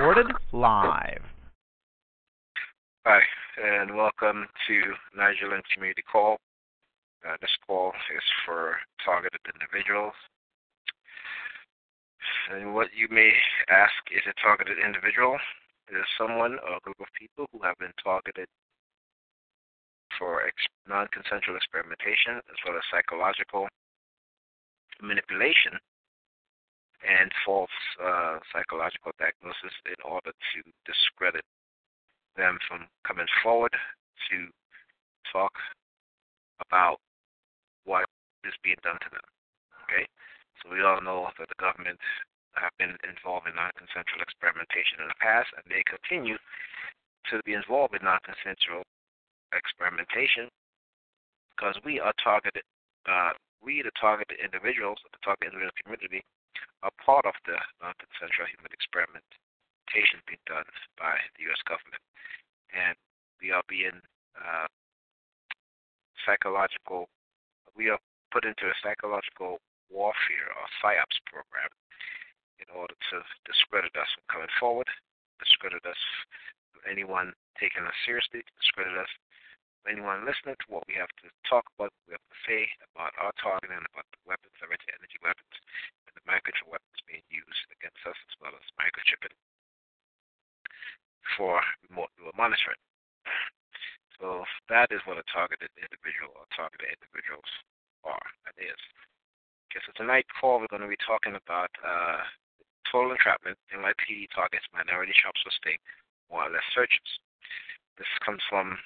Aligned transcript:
Recorded 0.00 0.32
live. 0.56 1.20
Hi, 3.04 3.20
and 3.60 3.94
welcome 3.94 4.48
to 4.66 4.76
Nigerian 5.14 5.60
Community 5.74 6.00
Call. 6.10 6.40
Uh, 7.20 7.36
this 7.42 7.52
call 7.66 7.92
is 8.08 8.24
for 8.46 8.80
targeted 9.04 9.44
individuals. 9.44 10.16
And 12.48 12.72
what 12.72 12.88
you 12.96 13.12
may 13.12 13.28
ask 13.68 13.92
is 14.08 14.24
a 14.24 14.32
targeted 14.40 14.80
individual? 14.80 15.36
Is 15.92 16.00
someone 16.16 16.56
or 16.64 16.80
a 16.80 16.80
group 16.80 16.96
of 16.96 17.12
people 17.12 17.44
who 17.52 17.60
have 17.60 17.76
been 17.76 17.92
targeted 18.02 18.48
for 20.16 20.48
ex- 20.48 20.72
non 20.88 21.12
consensual 21.12 21.60
experimentation 21.60 22.40
as 22.48 22.58
well 22.64 22.72
as 22.72 22.88
psychological 22.88 23.68
manipulation 25.04 25.76
and 27.04 27.32
false 27.44 27.72
uh, 28.02 28.38
psychological 28.52 29.12
diagnosis 29.18 29.72
in 29.88 29.98
order 30.04 30.32
to 30.32 30.58
discredit 30.84 31.44
them 32.36 32.58
from 32.68 32.86
coming 33.06 33.28
forward 33.42 33.72
to 34.28 34.48
talk 35.32 35.52
about 36.60 37.00
what 37.84 38.04
is 38.44 38.54
being 38.62 38.80
done 38.84 39.00
to 39.00 39.10
them. 39.10 39.26
Okay? 39.84 40.04
So 40.60 40.68
we 40.68 40.84
all 40.84 41.00
know 41.00 41.28
that 41.38 41.48
the 41.48 41.58
government 41.58 41.98
have 42.54 42.74
been 42.76 42.92
involved 43.06 43.48
in 43.48 43.56
non-consensual 43.56 44.20
experimentation 44.20 45.00
in 45.00 45.08
the 45.08 45.20
past, 45.22 45.48
and 45.56 45.64
they 45.70 45.80
continue 45.88 46.36
to 47.32 47.40
be 47.48 47.54
involved 47.56 47.96
in 47.96 48.04
non-consensual 48.04 48.84
experimentation 49.56 50.50
because 51.54 51.76
we 51.84 52.00
are 52.00 52.12
targeted, 52.22 52.64
uh, 53.08 53.32
we 53.62 53.82
the 53.82 53.92
targeted 54.00 54.40
individuals, 54.40 54.98
the 55.12 55.20
targeted 55.24 55.52
individual 55.52 55.76
community, 55.80 56.24
are 56.82 56.94
part 57.00 57.26
of 57.26 57.36
the 57.44 57.56
non-consensual 57.82 58.48
human 58.48 58.72
experimentation 58.72 60.22
being 60.24 60.42
done 60.46 60.66
by 60.96 61.18
the 61.36 61.46
U.S. 61.50 61.60
government, 61.66 62.02
and 62.72 62.96
we 63.42 63.50
are 63.50 63.64
being 63.68 64.00
uh, 64.36 64.68
psychological. 66.24 67.08
We 67.76 67.88
are 67.90 68.00
put 68.30 68.44
into 68.44 68.70
a 68.70 68.76
psychological 68.80 69.58
warfare 69.90 70.48
or 70.54 70.66
psyops 70.78 71.18
program 71.26 71.70
in 72.62 72.68
order 72.70 72.94
to 73.10 73.16
discredit 73.48 73.92
us 73.96 74.08
from 74.14 74.24
coming 74.28 74.54
forward, 74.60 74.86
discredit 75.40 75.82
us 75.88 75.98
from 76.70 76.84
anyone 76.86 77.32
taking 77.58 77.82
us 77.82 77.96
seriously, 78.06 78.44
discredit 78.60 78.94
us 78.94 79.10
anyone 79.88 80.28
listening 80.28 80.56
to 80.60 80.68
what 80.68 80.84
we 80.84 80.92
have 80.92 81.10
to 81.24 81.32
talk 81.48 81.64
about, 81.76 81.88
what 82.04 82.06
we 82.06 82.12
have 82.12 82.28
to 82.28 82.40
say 82.44 82.68
about 82.92 83.16
our 83.16 83.32
targeting, 83.40 83.80
about 83.80 84.04
the 84.12 84.20
weapons, 84.28 84.52
direct 84.60 84.84
energy 84.92 85.16
weapons, 85.24 85.56
and 86.10 86.18
the 86.18 86.26
microchip 86.26 86.66
weapons 86.66 87.06
being 87.06 87.22
used 87.30 87.70
against 87.70 88.02
us, 88.02 88.18
as 88.26 88.34
well 88.42 88.50
as 88.50 88.66
microchipping 88.74 89.34
for 91.38 91.62
remote 91.86 92.10
monitoring. 92.34 92.82
So 94.18 94.44
that 94.68 94.90
is 94.92 95.00
what 95.06 95.16
a 95.16 95.24
targeted 95.32 95.70
individual 95.78 96.34
or 96.36 96.44
targeted 96.52 96.92
individuals 96.92 97.48
are. 98.04 98.26
That 98.44 98.58
is. 98.58 98.76
Okay, 99.70 99.80
so 99.86 99.94
tonight 99.96 100.26
call 100.36 100.58
we're 100.58 100.68
going 100.68 100.84
to 100.84 100.90
be 100.90 101.00
talking 101.00 101.38
about 101.38 101.70
uh, 101.80 102.26
total 102.90 103.14
entrapment. 103.14 103.56
NYPD 103.72 104.28
targets 104.34 104.66
minority 104.74 105.14
shops 105.16 105.40
for 105.40 105.54
state 105.54 105.80
warrantless 106.28 106.66
searches. 106.74 107.08
This 107.96 108.10
comes 108.24 108.42
from, 108.50 108.76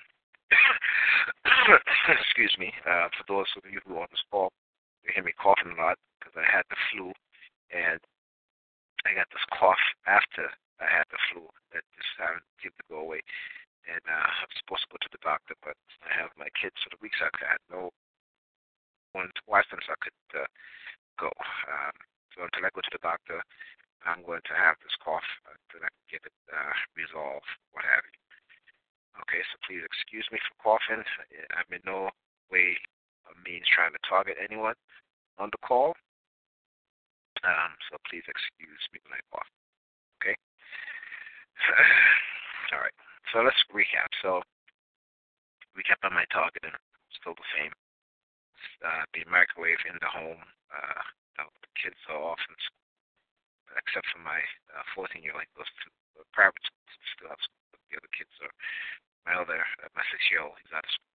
excuse 2.21 2.55
me, 2.59 2.71
uh, 2.87 3.09
for 3.17 3.25
those 3.27 3.51
of 3.56 3.67
you 3.67 3.81
who 3.87 3.97
are 3.97 4.06
on 4.06 4.12
this 4.12 4.23
call, 4.31 4.53
you 5.03 5.11
hear 5.15 5.25
me 5.25 5.33
coughing 5.35 5.73
a 5.73 5.81
lot 5.81 5.99
because 6.25 6.41
I 6.41 6.49
had 6.49 6.65
the 6.73 6.81
flu 6.89 7.12
and 7.69 8.01
I 9.05 9.12
got 9.12 9.29
this 9.29 9.45
cough 9.53 9.85
after 10.09 10.49
I 10.81 10.89
had 10.89 11.05
the 11.12 11.21
flu 11.29 11.45
that 11.77 11.85
just 11.93 12.17
haven't 12.17 12.49
seemed 12.65 12.81
to 12.81 12.89
go 12.89 13.05
away. 13.05 13.21
And 13.85 14.01
uh, 14.09 14.33
I'm 14.41 14.53
supposed 14.65 14.89
to 14.89 14.93
go 14.97 14.99
to 15.05 15.12
the 15.12 15.21
doctor, 15.21 15.53
but 15.61 15.77
I 16.01 16.09
have 16.17 16.33
my 16.41 16.49
kids 16.57 16.81
for 16.81 16.89
the 16.89 17.03
week, 17.05 17.12
so 17.21 17.29
I 17.29 17.37
had 17.45 17.61
no 17.69 17.93
one 19.12 19.29
to 19.29 19.43
watch 19.45 19.69
them, 19.69 19.85
so 19.85 19.93
I 19.93 20.01
could 20.01 20.21
uh, 20.33 20.49
go. 21.21 21.29
Um, 21.69 21.95
so 22.33 22.49
until 22.49 22.65
I 22.65 22.73
go 22.73 22.81
to 22.81 22.95
the 22.97 23.05
doctor, 23.05 23.45
I'm 24.09 24.25
going 24.25 24.41
to 24.49 24.56
have 24.56 24.81
this 24.81 24.97
cough 25.05 25.29
until 25.45 25.85
I 25.85 25.93
can 25.93 26.06
get 26.09 26.25
it 26.25 26.37
uh, 26.49 26.75
resolved, 26.97 27.49
what 27.77 27.85
have 27.85 28.09
you. 28.09 28.17
Okay, 29.21 29.45
so 29.53 29.61
please 29.69 29.85
excuse 29.85 30.27
me 30.33 30.41
for 30.43 30.56
coughing. 30.59 31.05
I'm 31.55 31.69
in 31.71 31.85
no 31.85 32.09
way 32.49 32.75
or 33.29 33.37
means 33.45 33.69
trying 33.69 33.93
to 33.93 34.03
target 34.03 34.41
anyone 34.41 34.75
on 35.39 35.53
the 35.53 35.61
call. 35.61 35.95
Um, 37.44 37.77
so 37.93 38.00
please 38.09 38.25
excuse 38.25 38.82
me 38.88 39.05
when 39.05 39.21
I 39.21 39.22
cough. 39.28 39.49
Okay? 40.21 40.37
All 42.72 42.81
right. 42.81 42.97
So 43.32 43.44
let's 43.44 43.60
recap. 43.69 44.09
So 44.25 44.41
recap 45.77 46.00
on 46.09 46.16
my 46.16 46.25
targeting. 46.32 46.72
Still 47.12 47.37
the 47.37 47.50
same. 47.53 47.72
Uh, 48.81 49.05
the 49.12 49.28
microwave 49.28 49.81
in 49.84 50.00
the 50.00 50.09
home. 50.09 50.41
Uh, 50.72 51.05
the 51.37 51.71
kids 51.77 52.00
are 52.09 52.16
off 52.16 52.41
in 52.49 52.56
school, 52.65 53.76
except 53.76 54.09
for 54.09 54.25
my 54.25 54.41
14 54.97 55.05
uh, 55.05 55.21
year 55.21 55.37
old. 55.37 55.44
Goes 55.53 55.69
to 55.84 55.88
uh, 56.16 56.25
private 56.32 56.65
school. 56.65 56.88
Still 57.12 57.28
have 57.28 57.44
school. 57.44 57.76
The 57.93 58.00
other 58.00 58.12
kids 58.16 58.32
are 58.41 58.55
my 59.28 59.37
other, 59.37 59.61
uh, 59.84 59.93
my 59.93 60.05
six 60.09 60.25
year 60.32 60.41
old. 60.41 60.56
He's 60.65 60.72
out 60.72 60.88
of 60.88 60.93
school, 60.97 61.15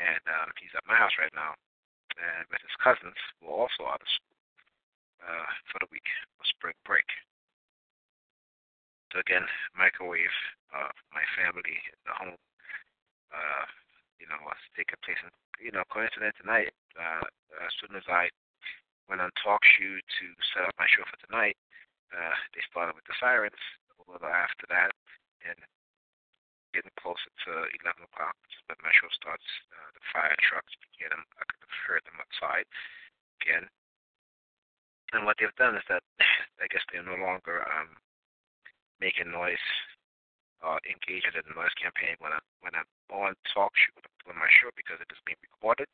and 0.00 0.24
um, 0.24 0.48
he's 0.56 0.72
at 0.72 0.88
my 0.88 0.96
house 0.96 1.14
right 1.20 1.32
now, 1.36 1.52
and 2.16 2.48
with 2.48 2.64
his 2.64 2.74
cousins 2.80 3.18
who 3.38 3.52
are 3.52 3.68
also 3.68 3.84
out 3.84 4.00
of 4.00 4.08
school 4.08 4.33
uh, 5.24 5.48
for 5.72 5.80
the 5.80 5.90
week 5.90 6.06
of 6.38 6.46
spring 6.46 6.76
break. 6.84 7.08
So 9.12 9.20
again, 9.20 9.46
microwave 9.78 10.34
uh, 10.74 10.92
my 11.14 11.24
family 11.38 11.78
in 11.78 12.00
the 12.04 12.14
home. 12.14 12.40
Uh, 13.34 13.66
you 14.22 14.30
know, 14.30 14.38
was 14.46 14.58
taking 14.78 14.98
place. 15.02 15.18
And 15.20 15.34
you 15.58 15.74
know, 15.74 15.82
coincident 15.90 16.34
tonight. 16.38 16.72
Uh, 16.94 17.26
as 17.60 17.72
soon 17.82 17.94
as 17.98 18.06
I 18.06 18.30
went 19.10 19.20
on 19.20 19.30
TalkShoe 19.42 20.00
to 20.00 20.26
set 20.54 20.64
up 20.66 20.74
my 20.78 20.88
show 20.88 21.04
for 21.06 21.18
tonight, 21.26 21.58
uh, 22.14 22.34
they 22.54 22.62
started 22.70 22.94
with 22.94 23.06
the 23.06 23.16
sirens. 23.18 23.58
A 24.00 24.10
little 24.10 24.28
after 24.28 24.68
that, 24.68 24.92
and 25.46 25.56
getting 26.74 26.92
closer 26.98 27.30
to 27.46 27.70
11 27.86 28.04
o'clock, 28.04 28.34
which 28.42 28.58
when 28.66 28.76
my 28.82 28.92
show 28.92 29.08
starts, 29.14 29.46
uh, 29.70 29.88
the 29.94 30.02
fire 30.10 30.36
trucks 30.42 30.74
begin. 30.90 31.14
I 31.14 31.42
could 31.46 31.62
have 31.62 31.78
heard 31.86 32.02
them 32.04 32.18
outside 32.18 32.66
again. 33.40 33.70
And 35.12 35.26
what 35.26 35.36
they've 35.38 35.60
done 35.60 35.76
is 35.76 35.86
that 35.88 36.02
I 36.62 36.66
guess 36.72 36.82
they're 36.88 37.04
no 37.04 37.20
longer 37.20 37.66
um, 37.68 37.98
making 39.00 39.30
noise 39.30 39.62
or 40.64 40.80
engaging 40.88 41.36
in 41.36 41.44
the 41.44 41.54
noise 41.54 41.74
campaign 41.76 42.16
when 42.24 42.32
I'm 42.32 42.46
when 42.64 42.72
I'm 42.72 42.88
on 43.12 43.36
TalkShoe 43.52 44.00
on 44.24 44.40
my 44.40 44.48
show 44.48 44.72
because 44.72 44.96
it 44.98 45.12
is 45.12 45.20
being 45.28 45.40
recorded. 45.44 45.86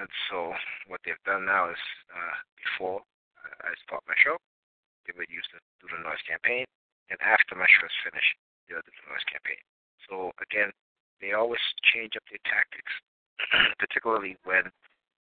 And 0.00 0.10
so 0.28 0.50
what 0.90 0.98
they've 1.06 1.20
done 1.28 1.46
now 1.46 1.70
is 1.70 1.82
uh, 2.10 2.36
before 2.58 3.06
I 3.62 3.70
start 3.86 4.02
my 4.10 4.18
show, 4.18 4.36
they 5.06 5.14
would 5.14 5.30
use 5.30 5.46
the 5.54 5.62
do 5.78 5.86
the 5.86 6.02
noise 6.02 6.20
campaign, 6.26 6.66
and 7.08 7.18
after 7.22 7.54
my 7.54 7.70
show 7.70 7.86
is 7.86 8.02
finished, 8.02 8.34
they'll 8.66 8.82
do 8.82 8.90
the 8.90 9.06
noise 9.06 9.26
campaign. 9.30 9.62
So 10.10 10.34
again, 10.42 10.74
they 11.22 11.32
always 11.32 11.62
change 11.86 12.18
up 12.18 12.26
their 12.26 12.42
tactics, 12.42 12.90
particularly 13.80 14.34
when 14.42 14.66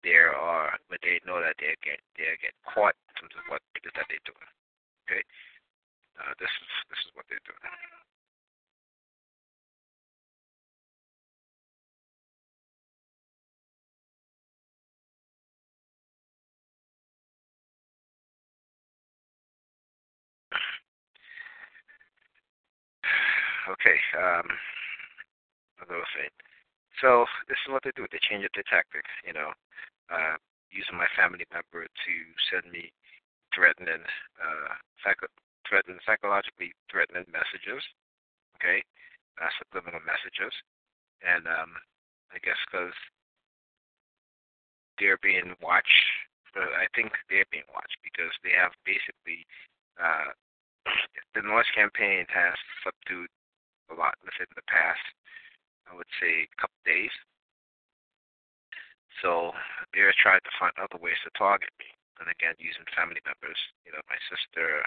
there 0.05 0.37
are 0.37 0.77
when 0.89 1.01
they 1.03 1.19
know 1.27 1.41
that 1.41 1.56
they 1.59 1.75
get 1.83 1.99
they 2.17 2.37
get 2.39 2.53
caught 2.69 2.95
in 3.09 3.12
terms 3.17 3.35
of 3.41 3.45
what 3.49 3.65
it 3.75 3.83
is 3.89 3.93
that 3.97 4.06
they're 4.12 4.29
doing. 4.29 4.51
Okay, 5.09 5.23
uh, 6.21 6.33
this 6.39 6.53
is 6.53 6.71
this 6.93 7.01
is 7.09 7.11
what 7.17 7.25
they're 7.29 7.43
doing. 7.49 7.65
Okay, 23.65 23.97
um, 24.21 24.45
as 25.81 25.89
I 25.89 25.97
was 25.97 26.12
saying. 26.12 26.37
So 27.00 27.25
this 27.49 27.57
is 27.65 27.73
what 27.73 27.83
they 27.83 27.93
do. 27.97 28.07
They 28.12 28.21
change 28.21 28.45
up 28.45 28.53
their 28.55 28.69
tactics. 28.69 29.09
You 29.27 29.33
know, 29.33 29.50
uh, 30.14 30.38
using 30.70 30.94
my 30.94 31.11
family 31.19 31.43
member 31.50 31.82
to 31.82 32.14
send 32.50 32.70
me 32.70 32.94
threatening, 33.50 34.02
uh, 34.38 34.75
psycho- 35.02 35.34
threatening, 35.66 35.99
psychologically 36.06 36.70
threatening 36.90 37.26
messages. 37.34 37.82
Okay, 38.62 38.87
uh, 39.43 39.50
subliminal 39.58 40.00
messages, 40.06 40.55
and 41.26 41.50
um, 41.50 41.75
I 42.31 42.38
guess 42.38 42.58
because 42.70 42.94
they're 44.99 45.20
being 45.22 45.55
watched. 45.58 46.06
Uh, 46.55 46.70
I 46.78 46.87
think 46.94 47.11
they're 47.26 47.50
being 47.50 47.66
watched 47.75 47.99
because 48.06 48.31
they 48.46 48.55
have 48.55 48.70
basically 48.87 49.43
uh, 49.99 50.31
the 51.34 51.43
noise 51.43 51.66
campaign 51.75 52.26
has 52.31 52.55
subdued 52.87 53.31
a 53.90 53.94
lot 53.99 54.14
within 54.22 54.46
the 54.55 54.62
past, 54.70 55.02
I 55.90 55.99
would 55.99 56.08
say, 56.22 56.46
couple 56.55 56.78
days. 56.87 57.11
So 59.22 59.55
they're 59.93 60.14
trying 60.16 60.43
to 60.43 60.58
find 60.58 60.75
other 60.78 60.99
ways 60.99 61.19
to 61.25 61.31
target 61.38 61.70
me. 61.78 61.90
And 62.22 62.31
again, 62.31 62.55
using 62.58 62.87
family 62.94 63.22
members, 63.26 63.58
you 63.82 63.90
know, 63.90 64.02
my 64.06 64.19
sister, 64.31 64.87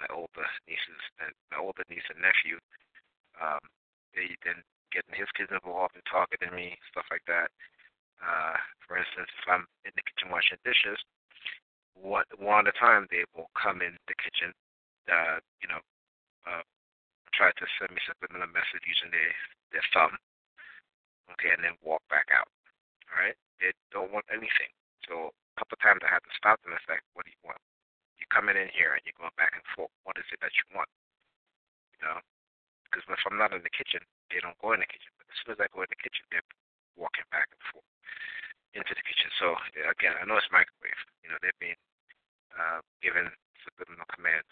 my 0.00 0.08
older 0.10 0.48
nieces, 0.64 1.02
and 1.20 1.32
my 1.52 1.60
older 1.60 1.84
niece 1.92 2.06
and 2.08 2.20
nephew. 2.20 2.56
Um, 3.36 3.60
they 4.14 4.32
then 4.46 4.62
getting 4.94 5.14
his 5.18 5.30
kids 5.34 5.50
involved 5.50 5.98
in 5.98 6.04
targeting 6.06 6.54
me, 6.54 6.78
stuff 6.88 7.04
like 7.10 7.26
that. 7.26 7.50
Uh, 8.22 8.56
for 8.86 8.96
instance, 8.96 9.28
if 9.28 9.46
I'm 9.50 9.66
in 9.84 9.92
the 9.98 10.06
kitchen 10.06 10.30
washing 10.30 10.60
dishes, 10.62 10.96
one 11.98 12.26
one 12.38 12.66
at 12.66 12.74
a 12.74 12.78
time 12.78 13.06
they 13.10 13.26
will 13.34 13.50
come 13.58 13.82
in 13.82 13.98
the 14.06 14.16
kitchen, 14.18 14.54
uh, 15.10 15.38
you 15.60 15.68
know, 15.68 15.82
uh, 16.46 16.62
try 17.34 17.50
to 17.50 17.66
send 17.78 17.90
me 17.90 18.00
subliminal 18.06 18.50
message 18.50 18.86
using 18.86 19.10
their 19.10 19.34
their 19.74 19.86
thumb, 19.90 20.14
okay, 21.34 21.50
and 21.54 21.62
then 21.62 21.74
walk 21.82 22.02
back 22.10 22.30
out. 22.30 22.48
Right, 23.12 23.36
they 23.60 23.72
don't 23.92 24.10
want 24.10 24.26
anything. 24.32 24.72
So 25.06 25.30
a 25.30 25.54
couple 25.60 25.78
times 25.78 26.02
I 26.02 26.10
had 26.10 26.24
to 26.24 26.32
stop 26.34 26.58
them 26.62 26.74
and 26.74 26.82
say, 26.88 26.98
"What 27.14 27.24
do 27.24 27.30
you 27.30 27.42
want? 27.44 27.60
You're 28.18 28.30
coming 28.32 28.56
in 28.56 28.68
here 28.72 28.94
and 28.94 29.02
you're 29.04 29.16
going 29.18 29.34
back 29.38 29.54
and 29.54 29.64
forth. 29.76 29.92
What 30.02 30.18
is 30.18 30.26
it 30.32 30.40
that 30.40 30.54
you 30.56 30.64
want?" 30.74 30.90
You 31.94 32.08
know, 32.08 32.18
because 32.88 33.06
if 33.06 33.22
I'm 33.26 33.38
not 33.38 33.54
in 33.54 33.62
the 33.62 33.70
kitchen, 33.70 34.02
they 34.30 34.40
don't 34.40 34.58
go 34.58 34.72
in 34.74 34.80
the 34.80 34.90
kitchen. 34.90 35.12
But 35.18 35.30
as 35.30 35.36
soon 35.42 35.52
as 35.54 35.60
I 35.62 35.68
go 35.70 35.82
in 35.82 35.90
the 35.90 36.00
kitchen, 36.00 36.26
they're 36.30 36.46
walking 36.96 37.26
back 37.30 37.50
and 37.50 37.62
forth 37.70 37.86
into 38.74 38.94
the 38.94 39.06
kitchen. 39.06 39.30
So 39.38 39.54
again, 39.86 40.18
I 40.18 40.26
know 40.26 40.38
it's 40.38 40.50
microwave. 40.50 41.00
You 41.22 41.30
know, 41.30 41.38
they're 41.42 41.62
being 41.62 41.78
uh, 42.54 42.82
given 43.02 43.30
subliminal 43.62 44.06
commands, 44.10 44.50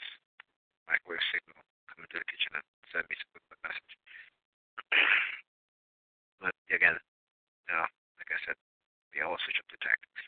microwave 0.86 1.22
signal, 1.34 1.58
come 1.90 2.06
into 2.06 2.18
the 2.18 2.28
kitchen 2.30 2.54
and 2.54 2.66
send 2.90 3.04
me 3.10 3.18
subliminal 3.18 3.60
message. 3.62 3.94
but 6.42 6.54
again, 6.70 6.96
you 6.98 7.74
know, 7.74 7.86
like 8.22 8.38
I 8.38 8.40
said, 8.46 8.54
they 9.10 9.26
all 9.26 9.34
switch 9.42 9.58
up 9.58 9.66
the 9.74 9.82
tactics. 9.82 10.22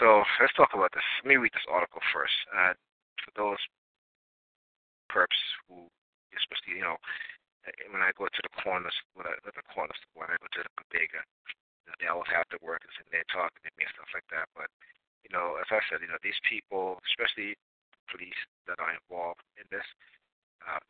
So 0.00 0.24
let's 0.40 0.56
talk 0.56 0.72
about 0.72 0.96
this. 0.96 1.04
Let 1.20 1.28
me 1.28 1.36
read 1.36 1.52
this 1.52 1.68
article 1.68 2.00
first. 2.16 2.34
Uh, 2.48 2.72
for 3.20 3.32
those 3.36 3.60
perps 5.12 5.36
who, 5.68 5.92
especially, 6.32 6.80
you 6.80 6.84
know, 6.84 6.96
when 7.92 8.00
I 8.00 8.16
go 8.16 8.24
to 8.24 8.42
the 8.44 8.52
corners, 8.64 8.96
when 9.12 9.28
I, 9.28 9.36
not 9.44 9.52
the 9.52 9.68
corner 9.68 9.92
store, 9.92 10.24
when 10.24 10.32
I 10.32 10.40
go 10.40 10.48
to 10.48 10.64
the 10.64 10.72
bodega, 10.80 11.20
they 12.00 12.08
always 12.08 12.32
have 12.32 12.48
the 12.48 12.60
workers 12.64 12.92
and 13.00 13.08
they're 13.12 13.28
talking 13.28 13.60
to 13.64 13.72
me 13.76 13.84
and 13.84 13.92
stuff 13.92 14.12
like 14.16 14.28
that. 14.32 14.48
But 14.56 14.72
you 15.24 15.30
know, 15.32 15.60
as 15.60 15.68
I 15.68 15.80
said, 15.88 16.00
you 16.00 16.08
know, 16.08 16.20
these 16.24 16.38
people, 16.44 17.00
especially 17.12 17.56
police 18.08 18.40
that 18.64 18.80
are 18.80 18.92
involved 18.92 19.44
in 19.60 19.68
this, 19.68 19.84
um, 20.64 20.80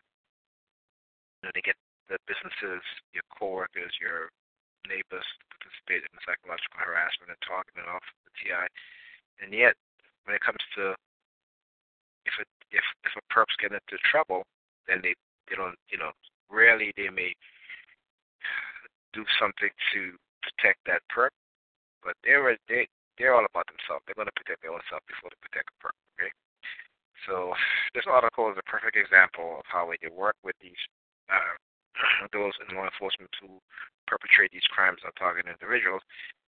you 1.38 1.42
know, 1.48 1.52
they 1.54 1.62
get 1.62 1.78
the 2.06 2.18
businesses, 2.30 2.82
your 3.10 3.26
coworkers, 3.30 3.94
your 3.98 4.30
neighbors 4.86 5.26
to 5.26 5.44
participate 5.58 6.06
in 6.06 6.12
psychological 6.22 6.78
harassment 6.78 7.34
and 7.34 7.40
targeting 7.42 7.88
off 7.90 8.04
the 8.28 8.32
TI, 8.38 8.66
and 9.42 9.50
yet 9.50 9.74
when 10.24 10.36
it 10.36 10.44
comes 10.44 10.60
to 10.76 10.94
if 12.28 12.34
it, 12.38 12.48
if 12.70 12.84
if 13.08 13.12
a 13.16 13.24
perps 13.32 13.56
get 13.56 13.72
into 13.72 13.96
trouble, 14.04 14.44
then 14.86 15.00
they 15.02 15.16
they 15.48 15.56
don't 15.56 15.78
you 15.88 15.98
know 15.98 16.12
rarely 16.52 16.92
they 16.96 17.08
may 17.08 17.32
do 19.12 19.24
something 19.40 19.72
to 19.94 20.16
protect 20.44 20.80
that 20.86 21.02
perp, 21.08 21.32
but 22.04 22.14
they're 22.24 22.56
they 22.68 22.86
they're 23.16 23.34
all 23.34 23.48
about 23.48 23.66
themselves. 23.66 24.04
They're 24.06 24.18
going 24.18 24.30
to 24.30 24.38
protect 24.38 24.62
their 24.62 24.72
own 24.72 24.84
self 24.86 25.02
before 25.08 25.32
they 25.32 25.40
protect 25.42 25.72
a 25.72 25.76
perp. 25.80 25.96
Okay, 26.20 26.32
so 27.26 27.52
this 27.94 28.06
article 28.06 28.50
is 28.52 28.58
a 28.60 28.66
perfect 28.70 28.96
example 28.96 29.58
of 29.58 29.66
how 29.66 29.88
we 29.88 29.98
can 29.98 30.14
work 30.14 30.36
with 30.44 30.54
these 30.60 30.78
uh, 31.32 31.56
those 32.32 32.54
in 32.62 32.76
law 32.76 32.88
enforcement 32.88 33.30
who 33.40 33.60
perpetrate 34.06 34.52
these 34.52 34.66
crimes 34.72 35.00
on 35.04 35.12
target 35.16 35.46
individuals. 35.46 36.02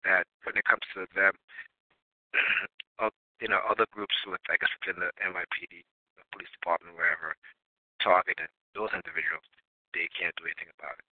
That 0.07 0.25
when 0.47 0.55
it 0.55 0.65
comes 0.65 0.85
to 0.95 1.07
them, 1.15 1.35
you 3.43 3.51
know, 3.51 3.63
other 3.71 3.87
groups 3.95 4.15
with 4.27 4.43
I 4.51 4.59
guess 4.59 4.71
within 4.83 4.99
the 4.99 5.11
NYPD, 5.23 5.83
the 6.19 6.25
police 6.35 6.51
department, 6.59 6.99
wherever, 6.99 7.35
targeting 8.03 8.51
those 8.75 8.91
individuals, 8.95 9.47
they 9.95 10.11
can't 10.15 10.35
do 10.39 10.47
anything 10.47 10.71
about 10.75 10.99
it. 10.99 11.07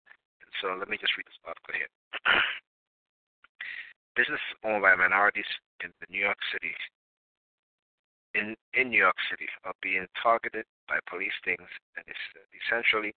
And 0.43 0.51
so 0.59 0.75
let 0.75 0.87
me 0.87 0.95
just 0.99 1.15
read 1.19 1.27
this 1.27 1.39
article 1.43 1.75
here. 1.75 1.91
businesses 4.15 4.53
owned 4.63 4.81
by 4.81 4.95
minorities 4.95 5.49
in 5.81 5.89
the 5.99 6.07
New 6.09 6.21
York 6.21 6.37
City 6.53 6.73
in, 8.33 8.55
in 8.73 8.89
New 8.89 8.97
York 8.97 9.17
City 9.29 9.45
are 9.63 9.77
being 9.81 10.07
targeted 10.21 10.65
by 10.89 10.97
police 11.05 11.33
stings 11.41 11.69
and 11.97 12.03
is 12.09 12.21
essentially 12.65 13.13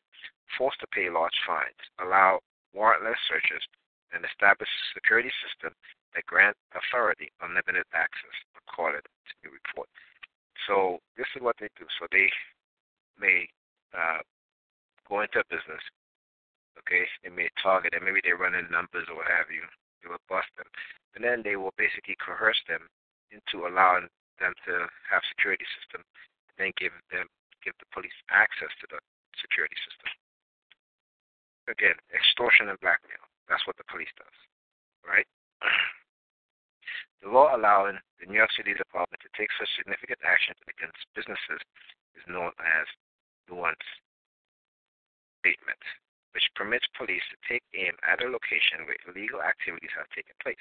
forced 0.57 0.81
to 0.81 0.89
pay 0.93 1.09
large 1.09 1.37
fines, 1.47 1.81
allow 2.01 2.41
warrantless 2.77 3.19
searches, 3.29 3.65
and 4.13 4.23
establish 4.25 4.69
a 4.69 4.85
security 4.95 5.33
system 5.43 5.75
that 6.15 6.25
grant 6.29 6.57
authority 6.77 7.33
unlimited 7.43 7.85
access, 7.93 8.37
according 8.57 9.03
to 9.03 9.35
the 9.43 9.51
report. 9.51 9.89
So 10.69 11.01
this 11.17 11.27
is 11.35 11.43
what 11.43 11.57
they 11.59 11.69
do. 11.77 11.85
So 11.99 12.07
they 12.13 12.31
may 13.19 13.49
uh, 13.97 14.23
go 15.09 15.21
into 15.25 15.41
a 15.41 15.49
business, 15.53 15.83
okay? 16.79 17.05
They 17.25 17.33
may 17.33 17.49
target, 17.61 17.97
and 17.97 18.05
maybe 18.05 18.21
they're 18.23 18.41
running 18.41 18.69
numbers 18.71 19.09
or 19.09 19.17
what 19.17 19.33
have 19.33 19.51
you, 19.51 19.65
they 20.01 20.09
will 20.09 20.23
bust 20.29 20.49
them. 20.57 20.69
And 21.17 21.25
then 21.25 21.41
they 21.43 21.57
will 21.57 21.75
basically 21.77 22.17
coerce 22.21 22.61
them 22.69 22.89
into 23.33 23.67
allowing 23.67 24.09
them 24.39 24.55
to 24.69 24.89
have 25.09 25.23
security 25.33 25.65
system 25.79 26.05
and 26.51 26.57
then 26.59 26.73
give 26.77 26.93
them 27.11 27.29
give 27.65 27.75
the 27.83 27.89
police 27.91 28.15
access 28.31 28.71
to 28.79 28.87
the 28.89 29.01
security 29.41 29.77
system. 29.83 30.09
Again, 31.67 31.99
extortion 32.15 32.71
and 32.71 32.79
blackmail. 32.79 33.27
That's 33.51 33.67
what 33.67 33.75
the 33.75 33.89
police 33.91 34.13
does. 34.15 34.37
Right? 35.03 35.29
The 37.25 37.33
law 37.33 37.57
allowing 37.57 37.99
the 38.21 38.29
New 38.29 38.39
York 38.39 38.53
City 38.55 38.77
Department 38.77 39.19
to 39.25 39.33
take 39.35 39.49
such 39.59 39.73
significant 39.75 40.21
action 40.23 40.55
against 40.69 41.01
businesses 41.17 41.59
is 42.15 42.23
known 42.29 42.53
as 42.61 42.87
nuance 43.49 43.83
statement 45.41 45.81
which 46.37 46.53
permits 46.53 46.85
police 46.93 47.25
to 47.33 47.41
take 47.49 47.65
aim 47.73 47.97
at 48.05 48.21
a 48.21 48.29
location 48.29 48.85
where 48.85 49.01
illegal 49.09 49.41
activities 49.41 49.89
have 49.97 50.05
taken 50.13 50.37
place. 50.45 50.61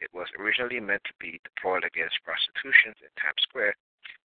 It 0.00 0.14
was 0.14 0.28
originally 0.38 0.80
meant 0.80 1.02
to 1.04 1.14
be 1.18 1.40
deployed 1.42 1.84
against 1.84 2.22
prostitution 2.22 2.94
in 3.02 3.10
Times 3.18 3.42
Square, 3.42 3.74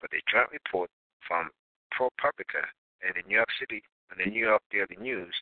but 0.01 0.13
a 0.13 0.21
joint 0.27 0.51
report 0.51 0.91
from 1.27 1.51
ProPublica 1.95 2.67
and 3.03 3.15
the 3.15 3.23
New 3.29 3.37
York 3.37 3.53
City 3.59 3.83
and 4.11 4.19
the 4.19 4.31
New 4.31 4.43
York 4.43 4.63
Daily 4.71 4.99
News 4.99 5.35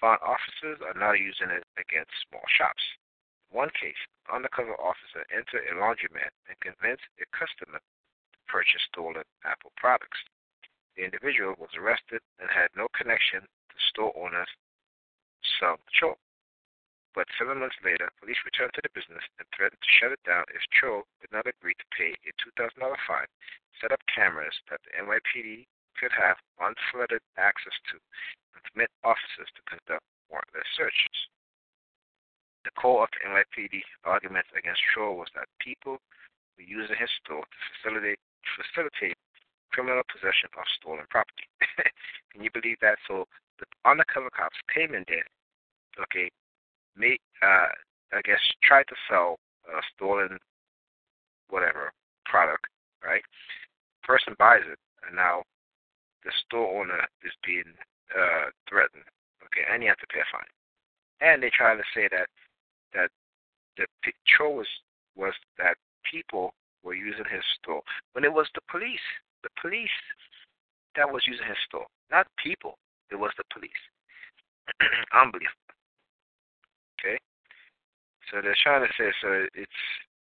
found 0.00 0.20
officers 0.22 0.78
are 0.84 0.94
now 0.94 1.12
using 1.12 1.50
it 1.50 1.64
against 1.80 2.12
small 2.28 2.44
shops. 2.46 2.82
In 3.50 3.56
one 3.56 3.70
case, 3.70 3.98
an 4.28 4.36
undercover 4.36 4.76
officer 4.76 5.24
entered 5.32 5.64
a 5.64 5.74
laundromat 5.74 6.30
and 6.46 6.60
convinced 6.60 7.08
a 7.18 7.26
customer 7.32 7.80
to 7.80 8.38
purchase 8.46 8.84
stolen 8.92 9.24
Apple 9.44 9.72
products. 9.76 10.20
The 10.96 11.04
individual 11.04 11.56
was 11.58 11.72
arrested 11.74 12.20
and 12.38 12.50
had 12.50 12.68
no 12.76 12.88
connection 12.92 13.40
to 13.40 13.76
store 13.88 14.12
owners 14.12 14.48
some 15.60 15.78
Cho. 15.92 16.18
But 17.18 17.26
seven 17.34 17.58
months 17.58 17.74
later, 17.82 18.14
police 18.22 18.38
returned 18.46 18.78
to 18.78 18.82
the 18.86 18.94
business 18.94 19.26
and 19.42 19.46
threatened 19.50 19.82
to 19.82 19.90
shut 19.90 20.14
it 20.14 20.22
down 20.22 20.46
if 20.54 20.62
Cho 20.70 21.02
did 21.18 21.34
not 21.34 21.50
agree 21.50 21.74
to 21.74 21.90
pay 21.90 22.14
a 22.14 22.30
$2,000 22.62 22.78
fine, 22.78 23.26
set 23.82 23.90
up 23.90 23.98
cameras 24.06 24.54
that 24.70 24.78
the 24.86 25.02
NYPD 25.02 25.66
could 25.98 26.14
have 26.14 26.38
unfettered 26.62 27.26
access 27.34 27.74
to, 27.90 27.98
and 28.54 28.62
permit 28.70 28.94
officers 29.02 29.50
to 29.50 29.66
conduct 29.66 30.06
warrantless 30.30 30.70
searches. 30.78 31.18
The 32.62 32.70
core 32.78 33.02
of 33.02 33.10
the 33.10 33.26
NYPD 33.26 33.82
arguments 34.06 34.54
against 34.54 34.86
Cho 34.94 35.10
was 35.10 35.26
that 35.34 35.50
people 35.58 35.98
were 36.54 36.70
using 36.70 37.02
his 37.02 37.10
store 37.18 37.42
to 37.42 37.58
facilitate, 37.74 38.22
facilitate 38.54 39.18
criminal 39.74 40.06
possession 40.06 40.54
of 40.54 40.70
stolen 40.78 41.10
property. 41.10 41.50
Can 42.30 42.46
you 42.46 42.54
believe 42.54 42.78
that? 42.78 43.02
So 43.10 43.26
the 43.58 43.66
undercover 43.82 44.30
cops 44.30 44.62
came 44.70 44.94
in 44.94 45.02
there, 45.10 45.26
okay, 45.98 46.30
made, 46.98 47.20
uh, 47.42 47.70
I 48.12 48.20
guess, 48.24 48.40
tried 48.62 48.86
to 48.88 48.96
sell 49.08 49.38
a 49.68 49.80
stolen 49.94 50.38
whatever 51.48 51.92
product, 52.24 52.66
right? 53.04 53.22
Person 54.02 54.34
buys 54.38 54.62
it, 54.70 54.78
and 55.06 55.16
now 55.16 55.42
the 56.24 56.32
store 56.44 56.80
owner 56.80 57.06
is 57.24 57.32
being 57.44 57.72
uh, 58.16 58.50
threatened, 58.68 59.04
okay, 59.44 59.64
and 59.70 59.82
you 59.82 59.88
have 59.88 59.98
to 59.98 60.06
pay 60.12 60.20
a 60.20 60.28
fine. 60.32 60.48
And 61.20 61.42
they 61.42 61.50
try 61.50 61.74
to 61.74 61.82
say 61.94 62.08
that 62.10 62.28
that 62.94 63.10
the 63.76 63.86
picture 64.02 64.48
was 64.48 64.66
was 65.16 65.34
that 65.58 65.76
people 66.04 66.54
were 66.82 66.94
using 66.94 67.24
his 67.30 67.42
store 67.60 67.82
when 68.12 68.24
it 68.24 68.32
was 68.32 68.46
the 68.54 68.60
police, 68.70 69.06
the 69.42 69.50
police 69.60 69.98
that 70.96 71.10
was 71.10 71.22
using 71.26 71.46
his 71.46 71.58
store, 71.66 71.86
not 72.10 72.26
people. 72.42 72.78
It 73.10 73.16
was 73.16 73.32
the 73.36 73.44
police. 73.52 73.82
Unbelievable. 75.14 75.67
Okay, 76.98 77.18
so 78.30 78.42
they're 78.42 78.58
trying 78.62 78.82
to 78.82 78.92
say 78.98 79.12
so 79.22 79.46
it's 79.54 79.80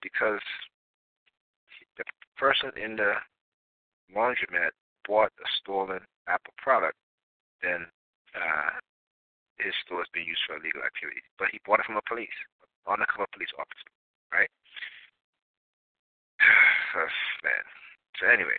because 0.02 0.44
the 1.98 2.04
person 2.36 2.72
in 2.76 2.96
the 2.96 3.14
laundromat 4.16 4.76
bought 5.08 5.32
a 5.40 5.48
stolen 5.60 6.00
Apple 6.28 6.54
product, 6.58 6.96
then 7.64 7.88
uh, 8.36 8.76
his 9.58 9.74
store 9.86 10.02
is 10.02 10.12
being 10.14 10.28
used 10.28 10.44
for 10.46 10.60
illegal 10.60 10.84
activity. 10.84 11.24
But 11.40 11.50
he 11.52 11.60
bought 11.66 11.80
it 11.80 11.88
from 11.88 11.98
a 11.98 12.06
police, 12.06 12.36
undercover 12.86 13.26
police 13.34 13.52
officer, 13.58 13.90
right? 14.32 14.52
Man. 17.44 17.64
So 18.20 18.28
anyway, 18.28 18.58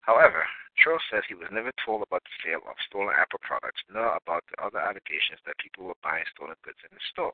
however, 0.00 0.44
Cho 0.78 0.98
says 1.10 1.24
he 1.26 1.34
was 1.34 1.48
never 1.50 1.72
told 1.84 2.02
about 2.02 2.22
the 2.24 2.36
sale 2.44 2.62
of 2.68 2.76
stolen 2.86 3.16
Apple 3.16 3.40
products, 3.42 3.82
nor 3.88 4.14
about 4.14 4.44
the 4.50 4.60
other 4.62 4.78
allegations 4.78 5.40
that 5.44 5.58
people 5.58 5.86
were 5.88 6.04
buying 6.04 6.24
stolen 6.34 6.56
goods 6.62 6.78
in 6.84 6.92
the 6.92 7.02
store. 7.10 7.32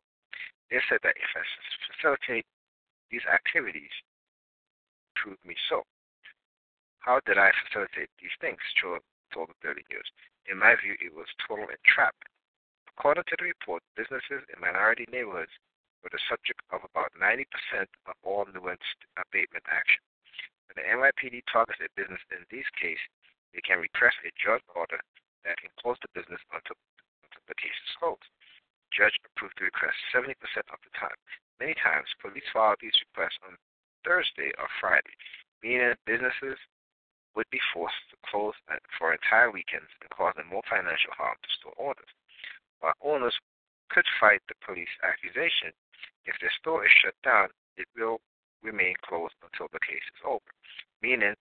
They 0.70 0.80
said 0.88 1.02
that 1.02 1.18
if 1.18 1.30
I 1.36 1.42
facilitate 1.92 2.46
these 3.10 3.26
activities, 3.28 3.92
prove 5.14 5.38
me 5.44 5.56
so. 5.68 5.84
How 7.00 7.20
did 7.26 7.36
I 7.36 7.50
facilitate 7.66 8.08
these 8.16 8.32
things? 8.40 8.62
Cho 8.80 8.98
told 9.34 9.50
the 9.50 9.58
30 9.60 9.82
News. 9.90 10.08
In 10.46 10.58
my 10.58 10.74
view, 10.78 10.94
it 11.02 11.12
was 11.12 11.26
total 11.46 11.66
entrapment. 11.66 12.30
According 12.96 13.24
to 13.26 13.36
the 13.38 13.50
report, 13.50 13.82
businesses 13.96 14.46
in 14.48 14.60
minority 14.60 15.06
neighborhoods 15.10 15.52
were 16.02 16.10
the 16.10 16.22
subject 16.28 16.60
of 16.70 16.84
about 16.84 17.12
90% 17.18 17.46
of 18.06 18.14
all 18.22 18.46
nuanced 18.46 19.02
abatement 19.18 19.64
action. 19.68 20.02
When 20.66 20.78
the 20.78 20.88
NYPD 20.88 21.42
targets 21.50 21.80
a 21.80 21.88
business 21.98 22.22
in 22.30 22.44
these 22.50 22.68
cases, 22.80 23.12
they 23.52 23.64
can 23.64 23.80
request 23.80 24.16
a 24.24 24.32
judge 24.36 24.64
order 24.74 25.00
that 25.44 25.60
can 25.60 25.70
close 25.80 26.00
the 26.00 26.12
business 26.16 26.40
until, 26.52 26.76
until 27.24 27.44
the 27.48 27.58
case 27.58 27.76
is 27.86 27.96
closed. 28.00 28.28
Judge 28.92 29.16
approved 29.24 29.56
the 29.56 29.68
request 29.68 29.96
70% 30.12 30.36
of 30.72 30.80
the 30.84 30.92
time. 30.96 31.16
Many 31.60 31.74
times, 31.80 32.08
police 32.20 32.44
file 32.52 32.76
these 32.80 32.96
requests 33.08 33.40
on 33.46 33.56
Thursday 34.04 34.52
or 34.58 34.68
Friday, 34.80 35.14
meaning 35.62 35.94
that 35.94 36.04
businesses 36.04 36.58
would 37.34 37.48
be 37.48 37.60
forced 37.72 37.96
to 38.12 38.16
close 38.28 38.52
for 38.98 39.12
entire 39.12 39.50
weekends 39.50 39.88
and 40.00 40.10
causing 40.12 40.44
more 40.50 40.64
financial 40.68 41.16
harm 41.16 41.36
to 41.40 41.50
store 41.56 41.76
owners. 41.80 42.12
While 42.80 42.98
owners 43.00 43.36
could 43.88 44.04
fight 44.20 44.44
the 44.48 44.58
police 44.60 44.92
accusation, 45.00 45.72
if 46.28 46.36
their 46.40 46.52
store 46.60 46.84
is 46.84 46.92
shut 47.00 47.16
down, 47.24 47.48
it 47.76 47.88
will 47.96 48.20
remain 48.62 48.94
closed 49.00 49.34
until 49.42 49.68
the 49.72 49.80
case 49.80 50.04
is 50.12 50.22
over, 50.24 50.52
meaning 51.00 51.34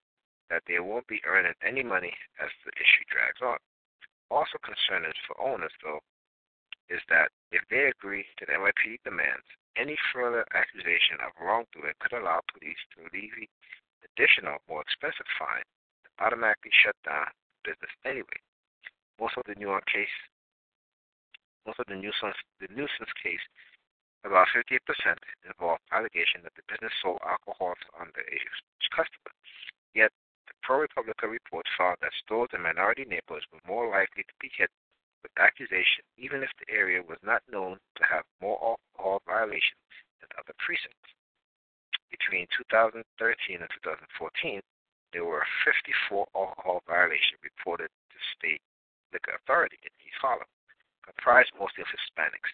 that 0.51 0.67
they 0.67 0.83
won't 0.83 1.07
be 1.07 1.23
earning 1.23 1.55
any 1.63 1.81
money 1.81 2.11
as 2.43 2.51
the 2.67 2.75
issue 2.75 3.07
drags 3.07 3.39
on. 3.39 3.55
Also 4.27 4.59
concerning 4.59 5.15
for 5.23 5.39
owners, 5.39 5.71
though, 5.79 6.03
is 6.91 6.99
that 7.07 7.31
if 7.55 7.63
they 7.71 7.87
agree 7.87 8.27
to 8.35 8.43
the 8.43 8.59
NYPD 8.59 8.99
demands, 9.07 9.47
any 9.79 9.95
further 10.11 10.43
accusation 10.51 11.23
of 11.23 11.31
wrongdoing 11.39 11.95
could 12.03 12.11
allow 12.11 12.43
police 12.51 12.79
to 12.91 13.07
levy 13.15 13.47
additional, 14.03 14.59
more 14.67 14.83
expensive 14.83 15.27
fine 15.39 15.63
to 16.03 16.09
automatically 16.19 16.75
shut 16.75 16.99
down 17.07 17.31
business 17.63 17.95
anyway. 18.03 18.39
Most 19.15 19.39
of 19.39 19.47
the 19.47 19.55
nuance 19.55 19.87
case, 19.87 20.11
most 21.63 21.79
of 21.79 21.87
the 21.87 21.95
nuisance, 21.95 22.35
the 22.59 22.67
nuisance 22.75 23.13
case, 23.23 23.43
about 24.27 24.51
58% 24.51 24.83
involved 25.47 25.81
allegation 25.95 26.43
that 26.43 26.53
the 26.59 26.67
business 26.67 26.93
sold 26.99 27.23
alcohol 27.23 27.73
to 27.79 27.87
underage 27.97 28.43
customers. 28.91 29.37
Yet, 29.95 30.11
the 30.61 30.73
ProPublica 30.73 31.29
report 31.29 31.65
found 31.77 31.97
that 32.01 32.11
stores 32.23 32.49
in 32.53 32.61
minority 32.61 33.05
neighborhoods 33.05 33.45
were 33.51 33.61
more 33.67 33.89
likely 33.89 34.23
to 34.23 34.35
be 34.39 34.49
hit 34.55 34.69
with 35.23 35.31
accusations, 35.37 36.05
even 36.17 36.43
if 36.43 36.49
the 36.59 36.73
area 36.73 37.01
was 37.01 37.17
not 37.23 37.41
known 37.51 37.77
to 37.97 38.03
have 38.03 38.23
more 38.41 38.57
alcohol 38.61 39.21
violations 39.25 39.81
than 40.21 40.29
other 40.37 40.53
precincts. 40.57 41.13
Between 42.09 42.47
2013 42.57 43.01
and 43.61 43.69
2014, 43.81 44.61
there 45.13 45.25
were 45.25 45.45
54 45.65 46.27
alcohol 46.35 46.83
violations 46.87 47.41
reported 47.43 47.89
to 47.89 48.17
state 48.37 48.61
liquor 49.13 49.37
authority 49.41 49.77
in 49.83 49.91
East 50.05 50.19
Harlem, 50.21 50.47
comprised 51.03 51.51
mostly 51.57 51.83
of 51.83 51.91
Hispanics, 51.91 52.53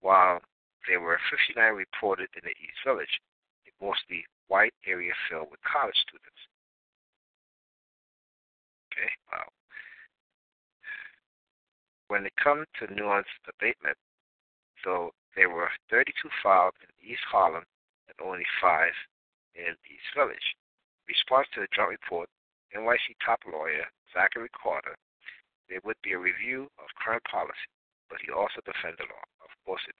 while 0.00 0.40
there 0.86 1.00
were 1.00 1.18
59 1.30 1.56
reported 1.72 2.28
in 2.36 2.44
the 2.44 2.56
East 2.60 2.80
Village, 2.84 3.20
a 3.66 3.72
mostly 3.82 4.24
white 4.48 4.74
area 4.86 5.12
filled 5.28 5.50
with 5.50 5.60
college 5.64 5.96
students. 6.04 6.44
Okay, 8.94 9.10
wow. 9.32 9.48
When 12.08 12.26
it 12.26 12.36
comes 12.36 12.66
to 12.78 12.86
nuanced 12.86 13.42
abatement, 13.48 13.96
so 14.84 15.10
there 15.34 15.50
were 15.50 15.70
32 15.90 16.14
filed 16.42 16.74
in 16.78 17.10
East 17.10 17.26
Harlem 17.26 17.64
and 18.06 18.16
only 18.22 18.46
five 18.62 18.92
in 19.56 19.74
East 19.90 20.14
Village 20.14 20.54
response 21.08 21.46
to 21.54 21.60
the 21.60 21.70
joint 21.74 21.96
report, 22.00 22.28
NYC 22.72 23.16
top 23.24 23.40
lawyer 23.46 23.84
Zachary 24.12 24.50
Carter, 24.56 24.96
there 25.68 25.80
would 25.84 26.00
be 26.02 26.12
a 26.12 26.18
review 26.18 26.68
of 26.78 26.88
current 27.00 27.24
policy, 27.24 27.68
but 28.08 28.20
he 28.20 28.30
also 28.32 28.60
defended 28.64 29.00
the 29.00 29.08
law. 29.08 29.24
Of 29.42 29.52
course, 29.64 29.82
it, 29.88 29.96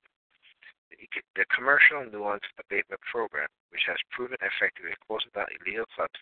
the 1.34 1.46
commercial 1.50 2.04
nuance 2.06 2.44
abatement 2.60 3.00
program, 3.02 3.48
which 3.70 3.84
has 3.86 3.98
proven 4.12 4.38
effective 4.40 4.86
in 4.86 4.96
closing 5.06 5.32
down 5.34 5.50
illegal 5.60 5.88
clubs 5.96 6.18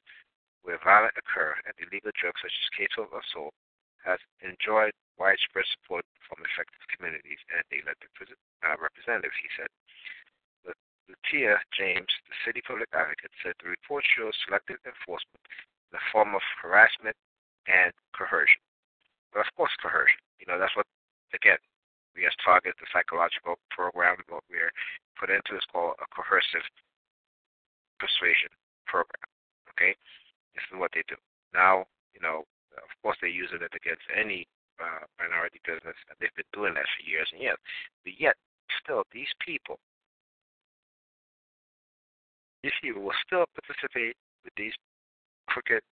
where 0.62 0.78
violence 0.82 1.14
occur 1.18 1.54
and 1.66 1.74
illegal 1.82 2.14
drugs 2.14 2.38
such 2.42 2.54
as 2.54 2.74
K-12 2.78 3.10
assault, 3.10 3.54
has 4.02 4.18
enjoyed 4.42 4.94
widespread 5.18 5.66
support 5.78 6.02
from 6.26 6.42
affected 6.42 6.82
communities 6.90 7.38
and 7.54 7.62
elected 7.70 8.10
uh, 8.66 8.74
representatives, 8.78 9.38
he 9.38 9.50
said. 9.54 9.70
Letitia 11.10 11.58
James, 11.76 12.08
the 12.30 12.36
city 12.46 12.62
public 12.64 12.88
advocate, 12.94 13.30
said 13.42 13.52
the 13.60 13.68
report 13.68 14.02
shows 14.06 14.32
selective 14.46 14.78
enforcement 14.86 15.42
in 15.90 15.98
the 15.98 16.04
form 16.10 16.34
of 16.34 16.42
harassment 16.62 17.16
and 17.68 17.92
coercion. 18.16 18.62
But 19.34 19.44
of 19.46 19.50
course, 19.56 19.74
coercion. 19.82 20.18
You 20.40 20.46
know, 20.48 20.58
that's 20.58 20.74
what, 20.74 20.86
again, 21.34 21.58
we 22.14 22.26
as 22.26 22.36
target 22.44 22.76
the 22.78 22.88
psychological 22.92 23.56
program, 23.70 24.20
what 24.28 24.44
we're 24.48 24.72
put 25.18 25.30
into 25.30 25.56
is 25.56 25.64
called 25.72 25.96
a 26.00 26.06
coercive 26.12 26.64
persuasion 27.98 28.52
program. 28.86 29.24
Okay? 29.72 29.96
This 30.54 30.64
is 30.70 30.78
what 30.78 30.90
they 30.94 31.02
do. 31.08 31.16
Now, 31.54 31.86
you 32.14 32.20
know, 32.20 32.44
of 32.76 32.90
course, 33.02 33.16
they're 33.20 33.32
using 33.32 33.60
it 33.60 33.72
against 33.72 34.04
any 34.12 34.48
uh, 34.80 35.04
minority 35.20 35.60
business, 35.64 35.96
and 36.08 36.16
they've 36.20 36.34
been 36.36 36.48
doing 36.52 36.74
that 36.74 36.88
for 36.88 37.02
years 37.04 37.28
and 37.32 37.40
years. 37.40 37.60
But 38.04 38.16
yet, 38.18 38.36
still, 38.80 39.04
these 39.12 39.30
people 39.44 39.78
these 42.62 42.78
people 42.80 43.02
will 43.02 43.18
still 43.26 43.44
participate 43.58 44.14
with 44.46 44.54
these 44.56 44.72
crooked, 45.50 45.82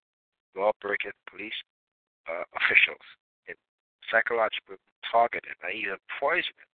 law-breaking 0.54 1.14
police 1.26 1.56
uh, 2.30 2.46
officials 2.54 3.02
in 3.50 3.58
psychological 4.06 4.78
targeting 5.10 5.58
and 5.66 5.74
even 5.74 5.98
poisoning 6.22 6.70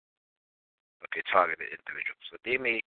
okay, 1.07 1.23
targeted 1.31 1.71
individuals. 1.71 2.23
So 2.27 2.35
they 2.43 2.59
may 2.59 2.83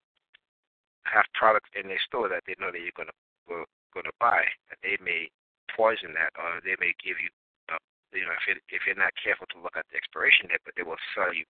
have 1.09 1.25
products 1.33 1.69
in 1.73 1.89
their 1.89 2.01
store 2.05 2.29
that 2.29 2.45
they 2.45 2.53
know 2.61 2.69
that 2.69 2.77
you're 2.77 2.93
going 2.93 3.09
to 3.09 3.65
going 3.93 4.07
to 4.07 4.15
buy, 4.19 4.45
they 4.83 4.97
may 5.01 5.29
poison 5.73 6.13
that, 6.17 6.33
or 6.37 6.61
they 6.61 6.75
may 6.79 6.93
give 7.01 7.17
you, 7.21 7.29
uh, 7.71 7.81
you 8.13 8.25
know, 8.25 8.35
if 8.35 8.45
it, 8.49 8.61
if 8.69 8.83
you're 8.85 8.97
not 8.97 9.13
careful 9.17 9.47
to 9.53 9.61
look 9.61 9.75
at 9.77 9.85
the 9.89 9.97
expiration 9.97 10.49
date, 10.49 10.63
but 10.65 10.73
they 10.75 10.83
will 10.85 10.99
sell 11.13 11.33
you 11.33 11.45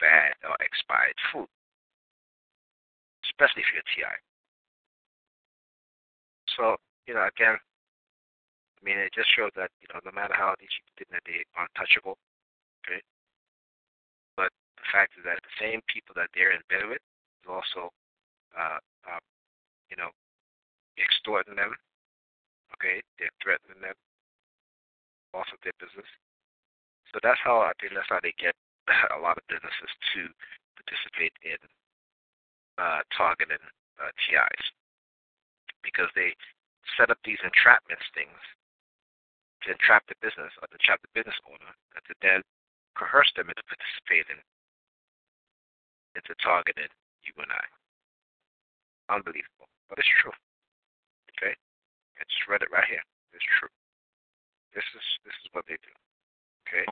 bad 0.00 0.34
or 0.42 0.56
expired 0.64 1.14
food, 1.32 1.48
especially 3.28 3.62
if 3.62 3.70
you're 3.72 3.86
TI. 3.92 4.16
So, 6.56 6.76
you 7.06 7.14
know, 7.14 7.28
again, 7.28 7.56
I 7.56 8.80
mean, 8.82 8.96
it 8.96 9.12
just 9.12 9.28
shows 9.28 9.52
that, 9.56 9.70
you 9.84 9.88
know, 9.92 10.00
no 10.04 10.12
matter 10.12 10.32
how 10.32 10.56
these 10.56 10.72
people 10.72 10.96
did 10.96 11.08
that, 11.12 11.24
they 11.28 11.44
are 11.54 11.68
untouchable. 11.68 12.16
Okay? 12.82 13.04
But 14.40 14.48
the 14.80 14.86
fact 14.88 15.20
is 15.20 15.24
that 15.28 15.36
the 15.44 15.56
same 15.60 15.84
people 15.84 16.16
that 16.16 16.32
they're 16.32 16.56
in 16.56 16.64
bed 16.72 16.88
with 16.88 17.04
is 17.44 17.48
also, 17.48 17.92
uh, 18.56 18.80
uh, 19.04 19.20
you 19.92 20.00
know, 20.00 20.08
extorting 21.02 21.56
them. 21.56 21.74
Okay? 22.76 23.02
They're 23.18 23.34
threatening 23.42 23.80
them. 23.80 23.96
Also 25.32 25.54
their 25.62 25.76
business. 25.78 26.08
So 27.14 27.18
that's 27.22 27.40
how, 27.42 27.62
I 27.62 27.74
think 27.78 27.94
that's 27.94 28.10
how 28.10 28.22
they 28.22 28.34
get 28.38 28.54
a 29.16 29.20
lot 29.20 29.38
of 29.38 29.44
businesses 29.50 29.90
to 30.14 30.30
participate 30.78 31.34
in 31.42 31.60
uh, 32.78 33.02
targeting 33.14 33.62
uh, 34.00 34.10
TIs 34.26 34.64
because 35.84 36.08
they 36.16 36.32
set 36.96 37.10
up 37.10 37.18
these 37.24 37.40
entrapment 37.44 38.00
things 38.16 38.40
to 39.62 39.76
entrap 39.76 40.04
the 40.08 40.16
business 40.24 40.50
or 40.60 40.66
to 40.72 40.78
trap 40.80 41.00
the 41.04 41.12
business 41.12 41.36
owner 41.44 41.72
and 41.96 42.02
to 42.08 42.14
then 42.24 42.40
coerce 42.96 43.28
them 43.36 43.52
into 43.52 43.62
participating 43.68 44.40
into 46.16 46.34
targeting 46.42 46.90
you 47.22 47.32
and 47.38 47.52
I. 47.52 47.64
unbelievable, 49.14 49.68
but 49.88 49.98
it's 49.98 50.10
true. 50.22 50.34
Okay, 51.40 51.56
I 52.20 52.22
just 52.28 52.44
read 52.52 52.60
it 52.60 52.68
right 52.68 52.84
here. 52.84 53.00
It's 53.32 53.44
true. 53.56 53.72
This 54.76 54.84
is 54.92 55.06
this 55.24 55.32
is 55.40 55.48
what 55.56 55.64
they 55.64 55.80
do. 55.80 55.92
Okay. 56.68 56.84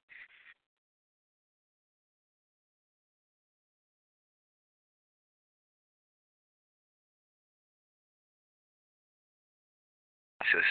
Is 10.49 10.64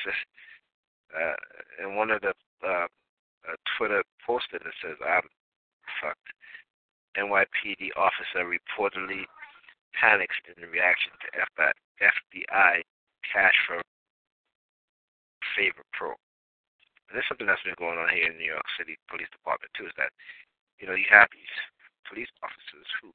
uh, 1.13 1.37
in 1.85 1.95
one 1.95 2.09
of 2.09 2.19
the 2.21 2.33
uh, 2.65 2.89
uh, 3.45 3.55
Twitter 3.77 4.01
posted 4.25 4.61
it 4.65 4.73
says, 4.81 4.97
"I'm 5.05 5.21
fucked." 6.01 6.33
NYPD 7.15 7.93
officer 7.95 8.41
reportedly 8.41 9.25
panics 9.93 10.35
in 10.57 10.69
reaction 10.69 11.11
to 11.21 11.27
FBI 12.01 12.81
cash 13.31 13.55
for 13.67 13.81
favor 15.55 15.83
probe. 15.93 16.19
And 17.09 17.15
this 17.15 17.23
is 17.23 17.29
something 17.31 17.47
that's 17.47 17.63
been 17.63 17.79
going 17.79 17.97
on 17.97 18.11
here 18.11 18.29
in 18.31 18.37
New 18.37 18.51
York 18.51 18.67
City 18.75 18.99
Police 19.07 19.31
Department 19.31 19.71
too. 19.73 19.87
Is 19.87 19.95
that 19.97 20.11
you 20.79 20.87
know 20.87 20.95
you 20.95 21.07
have 21.09 21.31
these 21.31 21.55
police 22.07 22.31
officers 22.43 22.87
who 23.01 23.11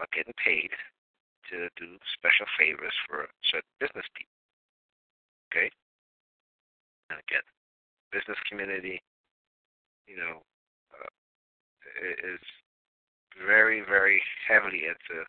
are 0.00 0.10
getting 0.10 0.34
paid 0.38 0.70
to 1.50 1.68
do 1.76 1.98
special 2.14 2.46
favors 2.58 2.94
for 3.06 3.28
certain 3.44 3.72
business 3.78 4.06
people. 4.14 4.34
Okay, 5.50 5.68
and 7.10 7.20
again, 7.28 7.44
business 8.10 8.38
community, 8.48 9.02
you 10.08 10.16
know, 10.16 10.40
uh, 10.96 11.12
is 12.24 12.40
very, 13.36 13.80
very 13.80 14.22
heavily 14.48 14.84
into 14.88 15.24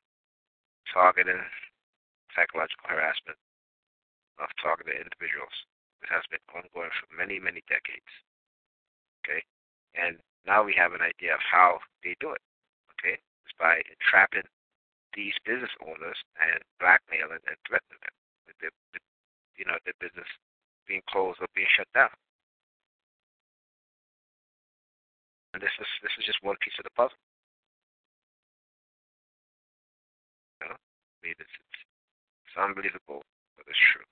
targeting 0.92 1.40
psychological 2.36 2.88
harassment 2.88 3.38
of 4.40 4.50
targeted 4.62 4.98
individuals. 4.98 5.54
This 6.02 6.12
has 6.12 6.26
been 6.30 6.44
ongoing 6.52 6.92
for 6.94 7.08
many, 7.16 7.40
many 7.40 7.64
decades. 7.70 8.12
Okay? 9.24 9.42
And 9.96 10.20
now 10.44 10.64
we 10.64 10.76
have 10.76 10.92
an 10.92 11.02
idea 11.02 11.34
of 11.36 11.44
how 11.44 11.80
they 12.04 12.16
do 12.20 12.36
it. 12.36 12.44
Okay? 12.98 13.16
It's 13.16 13.56
by 13.56 13.80
entrapping 13.88 14.48
these 15.16 15.38
business 15.46 15.72
owners 15.86 16.18
and 16.42 16.60
blackmailing 16.82 17.44
and 17.46 17.58
threatening 17.64 18.02
them 18.02 18.16
with 18.50 18.58
their, 18.60 18.74
with, 18.92 19.06
you 19.56 19.66
know, 19.66 19.78
their 19.86 19.98
business 20.02 20.28
being 20.90 21.06
closed 21.08 21.40
or 21.40 21.48
being 21.54 21.70
shut 21.72 21.88
down. 21.94 22.12
And 25.54 25.62
this 25.62 25.74
is 25.78 25.86
this 26.02 26.12
is 26.18 26.26
just 26.26 26.42
one 26.42 26.58
piece 26.66 26.74
of 26.82 26.84
the 26.84 26.96
puzzle. 26.98 27.16
You 30.60 30.74
know? 30.74 30.76
I 30.76 31.18
mean, 31.22 31.38
it's, 31.38 31.46
it's, 31.46 31.80
it's 32.50 32.58
unbelievable, 32.58 33.22
but 33.56 33.70
it's 33.70 33.86
true. 33.94 34.04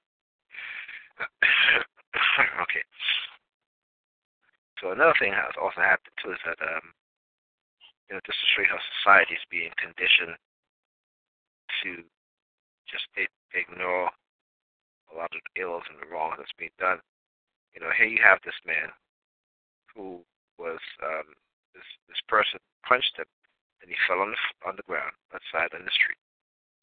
okay. 2.66 2.84
So 4.82 4.92
another 4.92 5.14
thing 5.20 5.34
has 5.34 5.54
also 5.62 5.82
happened 5.82 6.16
too 6.18 6.34
is 6.34 6.42
that 6.46 6.58
um, 6.58 6.94
you 8.10 8.18
know, 8.18 8.24
just 8.26 8.42
to 8.42 8.48
show 8.52 8.66
how 8.68 8.82
society 9.00 9.38
is 9.38 9.54
being 9.54 9.72
conditioned 9.78 10.36
to 11.86 12.04
just 12.90 13.08
ignore 13.54 14.12
a 15.10 15.14
lot 15.16 15.32
of 15.32 15.40
the 15.40 15.62
ills 15.62 15.88
and 15.88 16.02
the 16.02 16.10
wrongs 16.12 16.36
that's 16.38 16.52
being 16.60 16.76
done. 16.76 17.00
You 17.72 17.80
know, 17.80 17.94
here 17.96 18.10
you 18.10 18.20
have 18.20 18.44
this 18.44 18.58
man 18.68 18.92
who 19.96 20.20
was 20.60 20.82
um, 21.06 21.30
this 21.72 21.88
this 22.10 22.20
person 22.28 22.60
punched 22.84 23.16
him 23.16 23.30
and 23.80 23.88
he 23.88 23.96
fell 24.10 24.20
on 24.20 24.36
the 24.36 24.42
on 24.68 24.76
the 24.76 24.88
ground 24.90 25.14
outside 25.32 25.72
in 25.78 25.86
the 25.86 25.96
street. 25.96 26.20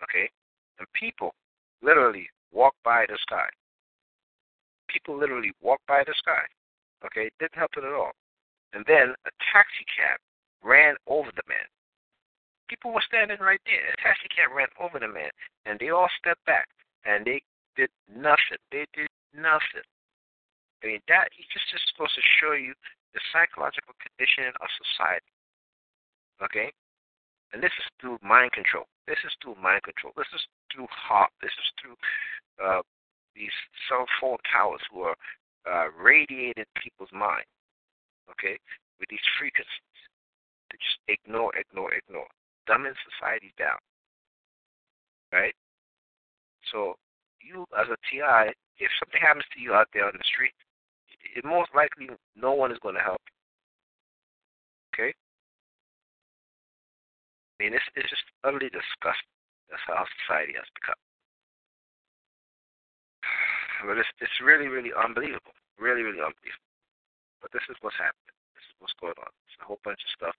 Okay, 0.06 0.30
and 0.78 0.86
people 0.94 1.34
literally 1.82 2.30
walked 2.52 2.80
by 2.86 3.04
this 3.04 3.22
guy 3.28 3.52
people 4.88 5.16
literally 5.16 5.52
walked 5.60 5.86
by 5.86 6.02
this 6.06 6.20
guy. 6.24 6.44
Okay, 7.06 7.30
it 7.30 7.36
didn't 7.38 7.54
help 7.54 7.72
it 7.76 7.84
at 7.84 7.92
all. 7.92 8.12
And 8.72 8.84
then 8.86 9.14
a 9.24 9.32
taxi 9.52 9.86
cab 9.86 10.18
ran 10.64 10.96
over 11.06 11.30
the 11.32 11.46
man. 11.48 11.64
People 12.68 12.92
were 12.92 13.04
standing 13.06 13.38
right 13.40 13.62
there. 13.64 13.94
A 13.94 14.02
taxi 14.02 14.28
cab 14.28 14.52
ran 14.52 14.68
over 14.76 14.98
the 14.98 15.08
man, 15.08 15.30
and 15.64 15.78
they 15.78 15.88
all 15.88 16.10
stepped 16.18 16.44
back, 16.44 16.68
and 17.06 17.24
they 17.24 17.40
did 17.76 17.88
nothing. 18.10 18.60
They 18.72 18.84
did 18.92 19.08
nothing. 19.32 19.86
I 20.82 20.94
mean, 20.94 21.02
that 21.08 21.32
is 21.38 21.46
just, 21.48 21.70
just 21.72 21.88
supposed 21.88 22.14
to 22.14 22.24
show 22.42 22.52
you 22.52 22.74
the 23.14 23.20
psychological 23.32 23.94
condition 23.98 24.52
of 24.60 24.68
society. 24.78 25.32
Okay? 26.44 26.70
And 27.52 27.64
this 27.64 27.72
is 27.80 27.88
through 27.98 28.20
mind 28.20 28.52
control. 28.52 28.84
This 29.08 29.18
is 29.24 29.32
through 29.40 29.56
mind 29.56 29.82
control. 29.82 30.12
This 30.14 30.28
is 30.36 30.44
through 30.68 30.86
heart. 30.92 31.32
This 31.40 31.54
is 31.56 31.68
through 31.80 31.96
uh, 32.60 32.84
these 33.38 33.54
cell 33.86 34.04
phone 34.20 34.42
towers 34.50 34.82
who 34.90 35.06
are 35.06 35.16
uh, 35.70 35.86
radiating 35.94 36.66
people's 36.82 37.12
mind, 37.14 37.46
okay, 38.30 38.58
with 38.98 39.08
these 39.08 39.22
frequencies 39.38 39.98
to 40.70 40.76
just 40.76 40.98
ignore, 41.06 41.54
ignore, 41.54 41.94
ignore, 41.94 42.26
dumbing 42.66 42.98
society 43.06 43.54
down, 43.56 43.78
right? 45.32 45.54
So 46.72 46.98
you, 47.40 47.64
as 47.78 47.86
a 47.86 47.96
TI, 48.10 48.52
if 48.78 48.90
something 48.98 49.22
happens 49.22 49.46
to 49.54 49.60
you 49.62 49.72
out 49.72 49.88
there 49.94 50.06
on 50.06 50.18
the 50.18 50.26
street, 50.26 50.54
it, 51.34 51.44
most 51.44 51.70
likely 51.74 52.10
no 52.36 52.52
one 52.52 52.72
is 52.72 52.78
going 52.82 52.94
to 52.94 53.00
help 53.00 53.22
you. 53.26 53.36
Okay? 54.92 55.12
I 57.54 57.64
mean, 57.64 57.74
it's, 57.74 57.86
it's 57.94 58.10
just 58.10 58.26
utterly 58.42 58.70
disgusting. 58.70 59.30
That's 59.70 59.82
how 59.86 60.04
society 60.26 60.54
has 60.56 60.66
become. 60.74 60.98
But 63.84 63.98
it's 63.98 64.10
it's 64.18 64.38
really 64.42 64.66
really 64.66 64.90
unbelievable, 64.92 65.54
really 65.78 66.02
really 66.02 66.22
unbelievable. 66.22 66.72
But 67.42 67.54
this 67.54 67.62
is 67.70 67.78
what's 67.80 67.98
happening. 67.98 68.34
This 68.58 68.66
is 68.66 68.74
what's 68.82 68.98
going 68.98 69.18
on. 69.22 69.30
It's 69.46 69.58
a 69.62 69.66
whole 69.66 69.82
bunch 69.86 70.02
of 70.02 70.10
stuff. 70.14 70.36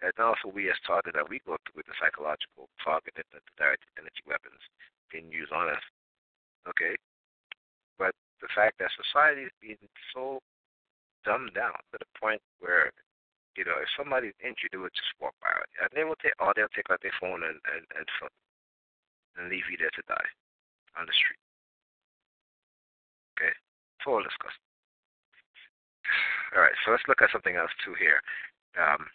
And 0.00 0.14
also 0.16 0.48
we 0.48 0.70
as 0.70 0.78
target 0.86 1.14
that 1.18 1.28
we 1.28 1.42
go 1.44 1.58
through 1.60 1.84
with 1.84 1.88
the 1.90 1.96
psychological 1.98 2.70
targeted 2.80 3.26
and 3.34 3.42
the 3.44 3.54
directed 3.58 3.90
energy 3.98 4.24
weapons 4.24 4.62
being 5.12 5.28
used 5.28 5.52
on 5.52 5.68
us. 5.68 5.84
Okay? 6.70 6.96
But 7.98 8.14
the 8.40 8.48
fact 8.54 8.78
that 8.78 8.94
society 8.94 9.50
is 9.50 9.54
being 9.60 9.82
so 10.14 10.38
dumbed 11.26 11.52
down 11.58 11.76
to 11.90 11.98
the 11.98 12.08
point 12.14 12.40
where, 12.62 12.94
you 13.58 13.66
know, 13.66 13.74
if 13.82 13.90
somebody's 13.98 14.38
injured, 14.38 14.70
they 14.70 14.78
would 14.78 14.94
just 14.94 15.12
walk 15.18 15.34
by. 15.42 15.50
And 15.82 15.90
they 15.92 16.06
will 16.06 16.18
take 16.22 16.38
or 16.38 16.54
they'll 16.54 16.70
take 16.72 16.88
out 16.88 17.02
their 17.02 17.14
phone 17.18 17.42
and, 17.42 17.58
and, 17.66 17.84
and 17.98 18.06
and 19.38 19.48
leave 19.50 19.66
you 19.70 19.78
there 19.78 19.94
to 19.94 20.02
die 20.10 20.30
on 20.98 21.06
the 21.06 21.14
street. 21.14 21.38
Okay, 23.38 23.54
total 24.02 24.26
disgusting. 24.26 24.66
All 26.56 26.62
right, 26.66 26.74
so 26.82 26.90
let's 26.90 27.06
look 27.06 27.22
at 27.22 27.30
something 27.30 27.54
else 27.54 27.70
too 27.86 27.94
here. 27.94 28.18
Um, 28.74 29.06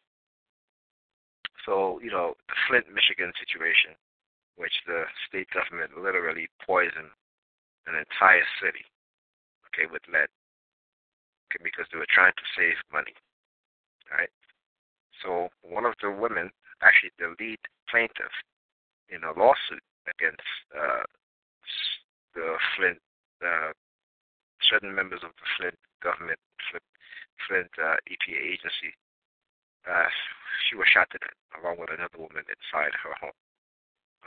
so 1.67 1.99
you 1.99 2.07
know 2.07 2.39
the 2.47 2.55
Flint, 2.67 2.87
Michigan 2.87 3.35
situation, 3.35 3.99
which 4.55 4.71
the 4.87 5.03
state 5.27 5.51
government 5.51 5.99
literally 5.99 6.47
poisoned 6.63 7.11
an 7.83 7.99
entire 7.99 8.47
city, 8.63 8.87
okay, 9.67 9.91
with 9.91 10.07
lead, 10.07 10.31
okay, 11.51 11.59
because 11.59 11.83
they 11.91 11.99
were 11.99 12.07
trying 12.07 12.31
to 12.39 12.47
save 12.55 12.79
money. 12.95 13.11
All 14.07 14.23
right. 14.23 14.31
So 15.19 15.51
one 15.67 15.83
of 15.83 15.99
the 15.99 16.11
women, 16.11 16.47
actually 16.79 17.11
the 17.19 17.35
lead 17.35 17.59
plaintiff 17.91 18.31
in 19.11 19.23
a 19.27 19.35
lawsuit 19.35 19.83
against 20.07 20.47
uh, 20.71 21.03
the 22.35 22.55
Flint 22.75 22.99
uh, 23.43 23.75
certain 24.69 24.93
members 24.93 25.21
of 25.23 25.31
the 25.35 25.47
Flint 25.57 25.77
government, 26.01 26.39
Flint, 26.69 26.85
Flint 27.47 27.71
uh, 27.79 27.97
EPA 28.07 28.39
agency, 28.39 28.91
uh, 29.89 30.07
she 30.69 30.75
was 30.75 30.87
shot 30.87 31.09
to 31.11 31.19
death 31.19 31.35
along 31.59 31.79
with 31.79 31.89
another 31.91 32.17
woman 32.17 32.43
inside 32.47 32.95
her 33.03 33.15
home. 33.19 33.35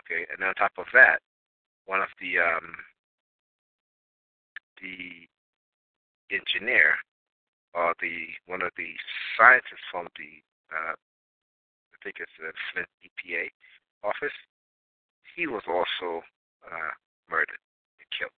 Okay, 0.00 0.26
and 0.30 0.44
on 0.44 0.54
top 0.54 0.72
of 0.78 0.86
that, 0.92 1.20
one 1.86 2.00
of 2.00 2.12
the 2.20 2.38
um, 2.38 2.76
the 4.82 5.26
engineer 6.30 6.96
or 7.74 7.94
the 8.00 8.28
one 8.46 8.62
of 8.62 8.72
the 8.76 8.92
scientists 9.36 9.86
from 9.90 10.08
the 10.16 10.42
uh, 10.72 10.94
I 10.94 11.96
think 12.02 12.16
it's 12.20 12.36
the 12.38 12.52
Flint 12.72 12.88
EPA 13.02 13.50
office, 14.04 14.36
he 15.34 15.46
was 15.46 15.62
also 15.66 16.22
uh, 16.64 16.92
murdered 17.30 17.60
and 17.98 18.08
killed. 18.16 18.32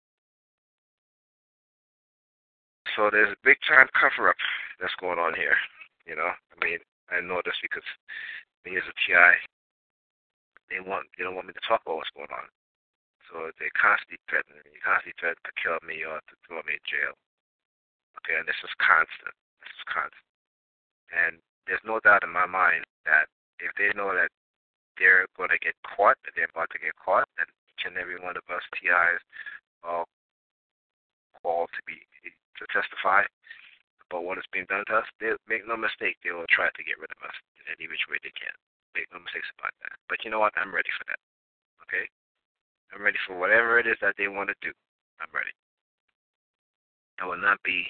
So 2.95 3.09
there's 3.11 3.33
a 3.33 3.45
big 3.45 3.57
time 3.67 3.87
cover 3.93 4.29
up 4.29 4.39
that's 4.79 4.95
going 4.99 5.19
on 5.19 5.35
here. 5.35 5.57
You 6.05 6.15
know, 6.15 6.31
I 6.31 6.55
mean, 6.63 6.79
I 7.11 7.21
know 7.21 7.41
this 7.45 7.57
because 7.61 7.85
me 8.65 8.77
as 8.77 8.85
a 8.87 8.95
TI, 9.05 9.33
they 10.69 10.81
want 10.81 11.09
they 11.17 11.23
don't 11.25 11.35
want 11.35 11.49
me 11.49 11.57
to 11.57 11.67
talk 11.67 11.81
about 11.85 12.01
what's 12.01 12.13
going 12.17 12.31
on. 12.33 12.47
So 13.29 13.53
they 13.61 13.69
constantly 13.77 14.17
threaten 14.25 14.57
me, 14.65 14.81
constantly 14.81 15.17
threaten 15.21 15.41
to 15.45 15.53
kill 15.61 15.77
me 15.85 16.01
or 16.01 16.17
to 16.17 16.35
throw 16.45 16.65
me 16.65 16.81
in 16.81 16.85
jail. 16.89 17.13
Okay, 18.21 18.41
and 18.41 18.49
this 18.49 18.57
is 18.65 18.73
constant. 18.81 19.37
This 19.61 19.69
is 19.69 19.85
constant. 19.85 20.29
And 21.13 21.33
there's 21.69 21.83
no 21.85 22.01
doubt 22.01 22.25
in 22.25 22.33
my 22.33 22.49
mind 22.49 22.89
that 23.05 23.29
if 23.61 23.69
they 23.77 23.93
know 23.93 24.13
that 24.17 24.33
they're 24.97 25.29
going 25.37 25.53
to 25.53 25.61
get 25.61 25.77
caught, 25.85 26.17
that 26.25 26.33
they're 26.33 26.49
about 26.49 26.73
to 26.73 26.81
get 26.81 26.97
caught, 26.97 27.29
then 27.37 27.45
each 27.69 27.85
and 27.85 27.97
every 28.01 28.17
one 28.17 28.33
of 28.33 28.45
us 28.49 28.65
TIs 28.73 29.21
are 29.85 30.05
called 31.41 31.69
to 31.77 31.81
be 31.85 32.01
to 32.59 32.67
testify 32.69 33.23
about 34.09 34.25
what 34.25 34.37
is 34.37 34.49
being 34.51 34.67
done 34.67 34.83
to 34.89 34.99
us. 34.99 35.07
They 35.21 35.33
make 35.47 35.63
no 35.65 35.77
mistake, 35.77 36.17
they 36.21 36.33
will 36.33 36.49
try 36.49 36.67
to 36.67 36.83
get 36.83 36.99
rid 36.99 37.13
of 37.13 37.21
us 37.23 37.35
in 37.61 37.69
any 37.71 37.87
which 37.87 38.05
way 38.09 38.17
they 38.21 38.33
can. 38.35 38.53
Make 38.97 39.07
no 39.13 39.21
mistakes 39.21 39.49
about 39.55 39.73
that. 39.85 39.95
But 40.09 40.25
you 40.25 40.33
know 40.33 40.41
what? 40.41 40.57
I'm 40.57 40.73
ready 40.73 40.89
for 40.97 41.05
that. 41.07 41.21
Okay? 41.85 42.09
I'm 42.89 43.05
ready 43.05 43.21
for 43.25 43.37
whatever 43.37 43.77
it 43.77 43.85
is 43.85 44.01
that 44.01 44.17
they 44.17 44.27
want 44.27 44.49
to 44.49 44.57
do. 44.65 44.73
I'm 45.21 45.29
ready. 45.29 45.53
I 47.21 47.29
will 47.29 47.39
not 47.39 47.61
be 47.61 47.85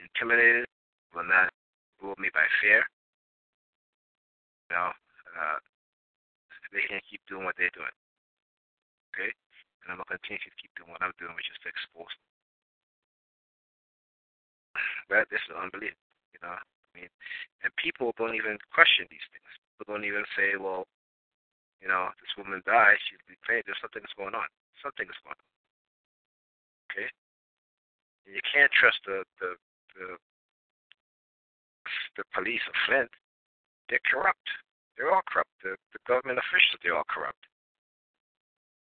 intimidated. 0.00 0.64
Will 1.12 1.28
not 1.28 1.52
rule 2.00 2.16
me 2.16 2.32
by 2.32 2.46
fear. 2.62 2.82
You 4.70 4.76
know, 4.76 4.90
uh, 5.36 5.58
they 6.72 6.82
can 6.88 7.04
keep 7.04 7.20
doing 7.28 7.44
what 7.44 7.54
they're 7.60 7.74
doing. 7.76 7.92
Okay? 9.12 9.30
And 9.84 9.92
I'm 9.92 10.00
going 10.00 10.08
to 10.08 10.18
continue 10.18 10.40
to 10.40 10.58
keep 10.58 10.72
doing 10.74 10.90
what 10.90 11.04
I'm 11.04 11.14
doing, 11.20 11.36
which 11.36 11.52
is 11.52 11.60
to 11.62 11.68
expose 11.68 12.10
them. 12.10 12.33
That, 15.10 15.30
this 15.30 15.42
is 15.46 15.54
unbelievable. 15.54 16.02
You 16.34 16.40
know, 16.42 16.54
I 16.58 16.90
mean, 16.94 17.10
and 17.62 17.70
people 17.76 18.14
don't 18.18 18.34
even 18.34 18.58
question 18.74 19.06
these 19.10 19.24
things. 19.30 19.50
People 19.78 19.94
don't 19.94 20.06
even 20.06 20.26
say, 20.34 20.54
well, 20.58 20.86
you 21.82 21.88
know, 21.90 22.08
this 22.22 22.32
woman 22.38 22.64
died, 22.64 22.96
she's 23.04 23.20
paid, 23.44 23.66
there's 23.66 23.80
something 23.82 24.00
that's 24.00 24.16
going 24.16 24.32
on. 24.32 24.48
Something 24.80 25.04
is 25.04 25.20
going 25.20 25.36
on. 25.36 25.50
Okay? 26.88 27.08
And 28.24 28.32
you 28.32 28.44
can't 28.44 28.72
trust 28.72 29.02
the, 29.04 29.26
the, 29.36 29.58
the, 29.98 30.06
the 32.16 32.24
police 32.32 32.64
of 32.64 32.74
Flint. 32.88 33.12
They're 33.92 34.02
corrupt. 34.08 34.48
They're 34.96 35.12
all 35.12 35.26
corrupt. 35.28 35.52
The, 35.60 35.76
the 35.92 36.00
government 36.08 36.40
officials, 36.40 36.80
they're 36.80 36.96
all 36.96 37.08
corrupt. 37.10 37.44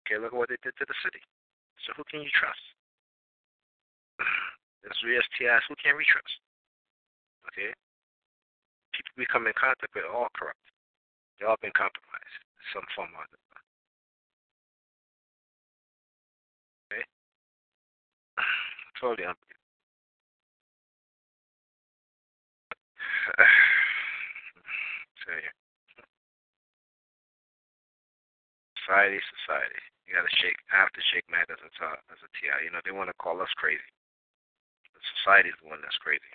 Okay, 0.04 0.20
look 0.20 0.36
at 0.36 0.38
what 0.38 0.52
they 0.52 0.60
did 0.62 0.76
to 0.78 0.86
the 0.86 0.98
city. 1.02 1.24
So 1.88 1.96
who 1.96 2.04
can 2.06 2.22
you 2.22 2.30
trust? 2.30 2.62
As 4.90 4.98
we 5.04 5.18
as 5.18 5.24
TIs, 5.38 5.64
who 5.68 5.76
can 5.80 5.96
we 5.96 6.04
trust? 6.04 6.40
Okay? 7.52 7.72
People 8.92 9.14
we 9.18 9.26
come 9.32 9.48
in 9.48 9.54
contact 9.56 9.96
with 9.96 10.04
are 10.04 10.14
all 10.14 10.28
corrupt. 10.36 10.60
They 11.40 11.46
all 11.48 11.58
been 11.62 11.74
compromised 11.76 12.36
in 12.60 12.66
some 12.76 12.86
form 12.96 13.16
or 13.16 13.24
other. 13.24 13.40
Okay? 16.92 17.04
Totally 19.00 19.26
unbelievable. 19.28 19.62
Society, 28.84 29.16
society. 29.40 29.80
You 30.04 30.12
gotta 30.14 30.36
shake. 30.44 30.60
I 30.70 30.84
have 30.84 30.92
to 30.92 31.04
shake 31.10 31.24
head 31.32 31.48
as 31.48 31.58
a 31.64 31.72
as 32.12 32.20
a 32.20 32.30
TI. 32.36 32.68
You 32.68 32.72
know 32.76 32.84
they 32.84 32.92
want 32.92 33.08
to 33.08 33.16
call 33.16 33.40
us 33.40 33.48
crazy. 33.56 33.80
Society 35.20 35.52
is 35.52 35.60
the 35.60 35.70
one 35.70 35.84
that's 35.84 36.00
crazy. 36.00 36.34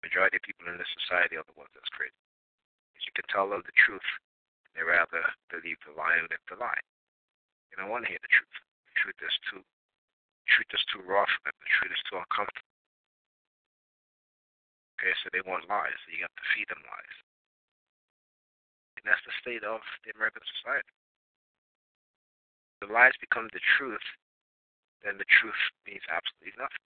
The 0.00 0.08
majority 0.08 0.36
of 0.36 0.44
people 0.44 0.68
in 0.68 0.76
this 0.76 0.90
society 1.04 1.36
are 1.36 1.46
the 1.48 1.56
ones 1.56 1.72
that's 1.72 1.92
crazy. 1.92 2.16
Because 2.92 3.04
you 3.08 3.14
can 3.16 3.28
tell 3.32 3.48
them 3.48 3.64
the 3.64 3.76
truth, 3.76 4.04
they 4.76 4.84
rather 4.84 5.24
believe 5.48 5.80
the 5.84 5.96
lie 5.96 6.20
and 6.20 6.28
live 6.28 6.44
the 6.48 6.60
lie. 6.60 6.82
They 7.72 7.80
don't 7.80 7.92
want 7.92 8.04
to 8.06 8.12
hear 8.12 8.20
the 8.20 8.32
truth. 8.32 8.56
The 8.90 8.96
truth 8.96 9.20
is 9.24 9.36
too, 9.48 9.62
truth 10.48 10.70
is 10.72 10.84
too 10.92 11.02
for 11.04 11.40
them. 11.44 11.56
The 11.56 11.72
truth 11.80 11.92
is 11.92 12.04
too 12.08 12.18
uncomfortable. 12.20 12.72
Okay, 15.00 15.16
so 15.24 15.32
they 15.32 15.44
want 15.48 15.68
lies. 15.68 15.96
So 16.04 16.12
you 16.12 16.24
have 16.24 16.36
to 16.36 16.46
feed 16.52 16.68
them 16.68 16.84
lies. 16.84 17.16
And 19.00 19.08
that's 19.08 19.24
the 19.24 19.32
state 19.40 19.64
of 19.64 19.80
the 20.04 20.12
American 20.12 20.44
society 20.60 20.92
the 22.80 22.88
lies 22.88 23.12
become 23.20 23.48
the 23.52 23.60
truth, 23.76 24.04
then 25.04 25.20
the 25.20 25.28
truth 25.28 25.60
means 25.84 26.00
absolutely 26.08 26.56
nothing. 26.56 26.89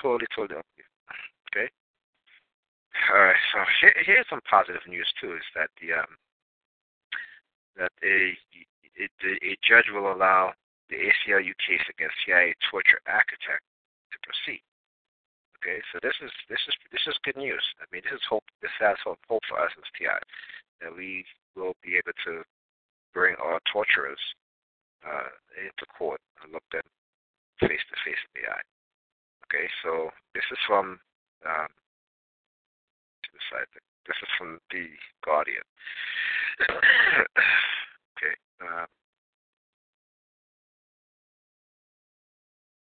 Totally, 0.00 0.26
totally 0.34 0.62
Okay. 1.50 1.68
All 3.12 3.22
right. 3.22 3.42
So 3.52 3.58
here, 3.80 3.94
here's 4.04 4.26
some 4.28 4.40
positive 4.48 4.82
news 4.86 5.08
too. 5.20 5.34
Is 5.34 5.48
that 5.54 5.70
the 5.80 5.94
um, 5.94 6.12
that 7.76 7.92
a, 8.02 8.36
a 8.98 9.06
a 9.42 9.56
judge 9.62 9.86
will 9.92 10.12
allow 10.12 10.52
the 10.90 10.96
ACLU 10.96 11.52
case 11.60 11.84
against 11.88 12.16
CIA 12.24 12.54
torture 12.70 13.00
architect 13.06 13.64
to 14.12 14.16
proceed. 14.24 14.62
Okay, 15.58 15.82
so 15.92 15.98
this 16.02 16.14
is 16.22 16.30
this 16.48 16.60
is 16.68 16.74
this 16.92 17.04
is 17.06 17.18
good 17.24 17.36
news. 17.36 17.62
I 17.80 17.84
mean, 17.90 18.02
this 18.04 18.14
is 18.14 18.24
hope. 18.28 18.44
This 18.62 18.74
has 18.80 18.96
hope, 19.02 19.18
hope 19.28 19.42
for 19.48 19.58
us 19.58 19.72
as 19.76 19.88
TI 19.98 20.18
that 20.80 20.94
we 20.94 21.24
will 21.56 21.74
be 21.82 21.98
able 21.98 22.14
to 22.24 22.46
bring 23.12 23.34
our 23.42 23.58
torturers 23.66 24.20
uh, 25.02 25.30
into 25.58 25.84
court 25.90 26.20
and 26.42 26.52
look 26.52 26.62
them 26.70 26.86
face 27.58 27.82
to 27.90 27.96
face 28.06 28.22
in 28.30 28.42
the 28.42 28.46
eye. 28.46 28.66
Okay, 29.48 29.64
so 29.82 30.10
this 30.34 30.44
is 30.52 30.58
from 30.66 31.00
um, 31.48 31.72
this 34.04 34.16
is 34.20 34.28
from 34.36 34.58
the 34.70 34.84
Guardian. 35.24 35.64
okay. 38.12 38.34
Uh, 38.60 38.84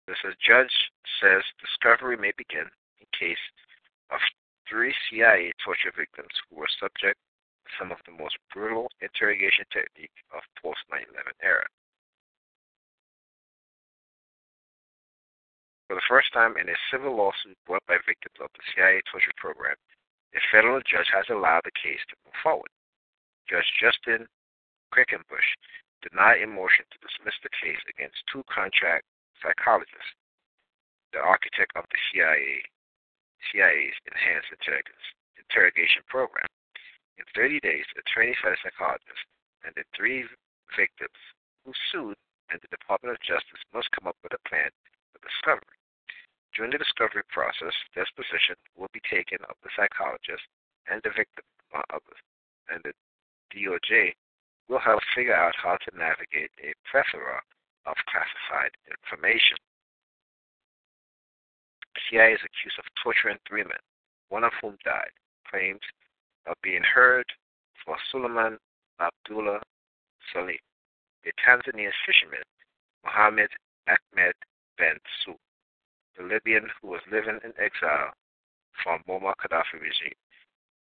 this 0.07 0.17
says 0.21 0.35
judge 0.45 0.73
says 1.23 1.41
discovery 1.57 2.17
may 2.17 2.33
begin 2.37 2.69
in 3.01 3.07
case 3.17 3.41
of 4.11 4.21
three 4.69 4.93
CIA 5.09 5.53
torture 5.65 5.93
victims 5.97 6.37
who 6.51 6.61
were 6.61 6.69
subject 6.81 7.17
to 7.65 7.71
some 7.79 7.93
of 7.93 7.99
the 8.05 8.13
most 8.13 8.37
brutal 8.53 8.91
interrogation 9.01 9.65
technique 9.73 10.17
of 10.37 10.43
post 10.61 10.85
9/11 10.93 11.33
era. 11.41 11.65
For 15.93 16.01
the 16.01 16.09
first 16.09 16.33
time 16.33 16.57
in 16.57 16.73
a 16.73 16.85
civil 16.89 17.13
lawsuit 17.21 17.53
brought 17.69 17.85
by 17.85 18.01
victims 18.09 18.41
of 18.41 18.49
the 18.57 18.65
CIA 18.73 19.05
torture 19.13 19.37
program, 19.37 19.77
a 20.33 20.41
federal 20.49 20.81
judge 20.81 21.13
has 21.13 21.29
allowed 21.29 21.69
the 21.69 21.77
case 21.77 22.01
to 22.09 22.17
move 22.25 22.33
forward. 22.41 22.73
Judge 23.45 23.69
Justin 23.77 24.25
Quackenbush 24.89 25.53
denied 26.01 26.41
a 26.41 26.49
motion 26.49 26.89
to 26.89 27.05
dismiss 27.05 27.37
the 27.45 27.53
case 27.61 27.85
against 27.93 28.25
two 28.33 28.41
contract 28.49 29.05
psychologists, 29.45 30.17
the 31.13 31.21
architect 31.21 31.77
of 31.77 31.85
the 31.93 32.01
CIA, 32.09 32.65
CIA's 33.53 34.01
enhanced 34.09 34.49
interrogation 34.49 36.01
program, 36.09 36.49
in 37.21 37.29
30 37.37 37.61
days, 37.61 37.85
a 38.01 38.03
trainee 38.09 38.33
psychologists 38.41 39.29
and 39.61 39.77
the 39.77 39.85
three 39.93 40.25
victims 40.73 41.21
who 41.69 41.77
sued 41.93 42.17
and 42.49 42.57
the 42.65 42.73
Department 42.73 43.13
of 43.13 43.21
Justice 43.21 43.61
must 43.77 43.93
come 43.93 44.09
up 44.09 44.17
with 44.25 44.33
a 44.33 44.41
plan 44.49 44.73
for 45.13 45.21
discovery. 45.21 45.77
During 46.55 46.73
the 46.73 46.79
discovery 46.79 47.23
process, 47.33 47.73
disposition 47.95 48.57
will 48.77 48.91
be 48.93 49.01
taken 49.09 49.39
of 49.49 49.57
the 49.63 49.71
psychologist 49.75 50.45
and 50.87 51.01
the 51.03 51.11
victim, 51.17 51.45
uh, 51.73 51.81
others, 51.89 52.21
and 52.69 52.83
the 52.85 52.93
DOJ 53.55 54.13
will 54.69 54.79
help 54.79 55.01
figure 55.15 55.35
out 55.35 55.55
how 55.57 55.77
to 55.77 55.97
navigate 55.97 56.51
a 56.61 56.75
plethora 56.91 57.41
of 57.87 57.97
classified 58.05 58.73
information. 58.89 59.57
CIA 62.09 62.35
is 62.35 62.41
accused 62.45 62.79
of 62.79 62.85
torturing 63.03 63.39
three 63.49 63.65
men, 63.65 63.83
one 64.29 64.45
of 64.45 64.53
whom 64.61 64.77
died, 64.85 65.13
claims 65.49 65.81
are 66.47 66.57
being 66.63 66.83
heard 66.83 67.27
for 67.85 67.97
Suleiman 68.11 68.59
Abdullah 69.01 69.61
Salim, 70.33 70.57
a 71.25 71.31
Tanzanian 71.41 71.93
fisherman, 72.07 72.45
Mohammed 73.05 73.51
Ahmed 73.89 74.35
Ben 74.79 74.97
Soud, 75.25 75.37
the 76.17 76.25
Libyan 76.25 76.69
who 76.81 76.89
was 76.89 77.01
living 77.11 77.39
in 77.45 77.53
exile 77.59 78.13
from 78.83 79.03
Muammar 79.09 79.35
Gaddafi 79.41 79.81
regime, 79.81 80.19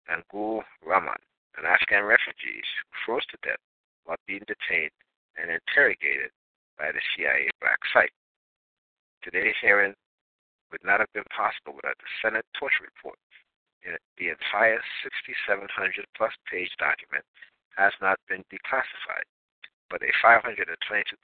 and 0.08 0.22
Gul 0.30 0.64
Rahman, 0.84 1.20
an 1.58 1.66
Afghan 1.66 2.04
refugee 2.04 2.62
who 2.62 2.84
froze 3.04 3.26
to 3.30 3.38
death 3.42 3.62
while 4.04 4.18
being 4.26 4.44
detained 4.46 4.94
and 5.36 5.50
interrogated 5.50 6.30
by 6.78 6.92
the 6.92 7.02
CIA 7.14 7.50
black 7.60 7.78
site. 7.92 8.12
Today's 9.22 9.58
hearing 9.60 9.94
would 10.72 10.84
not 10.84 11.00
have 11.00 11.12
been 11.12 11.28
possible 11.34 11.74
without 11.76 11.98
the 11.98 12.10
Senate 12.22 12.46
torture 12.58 12.86
report 12.86 13.18
the 14.20 14.28
entire 14.28 14.84
6,700 15.00 15.64
plus 16.12 16.36
page 16.44 16.68
document 16.76 17.24
has 17.80 17.96
not 18.04 18.20
been 18.28 18.44
declassified, 18.52 19.24
but 19.88 20.04
a 20.04 20.12
522 20.20 20.68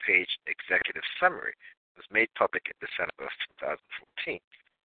page 0.01 0.33
executive 0.49 1.05
summary 1.21 1.53
was 1.97 2.05
made 2.13 2.29
public 2.37 2.69
in 2.69 2.77
December 2.77 3.25
of 3.25 3.33
2014. 4.21 4.39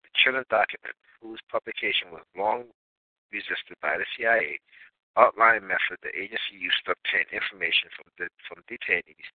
The 0.04 0.12
chilling 0.20 0.48
document, 0.52 0.94
whose 1.24 1.40
publication 1.48 2.12
was 2.12 2.28
long 2.36 2.68
resisted 3.32 3.80
by 3.82 3.98
the 3.98 4.08
CIA, 4.16 4.60
outlined 5.18 5.66
method 5.66 5.98
the 6.04 6.14
agency 6.14 6.60
used 6.60 6.84
to 6.86 6.94
obtain 6.94 7.26
information 7.34 7.90
from, 7.96 8.08
the, 8.20 8.28
from 8.46 8.62
detainees 8.70 9.32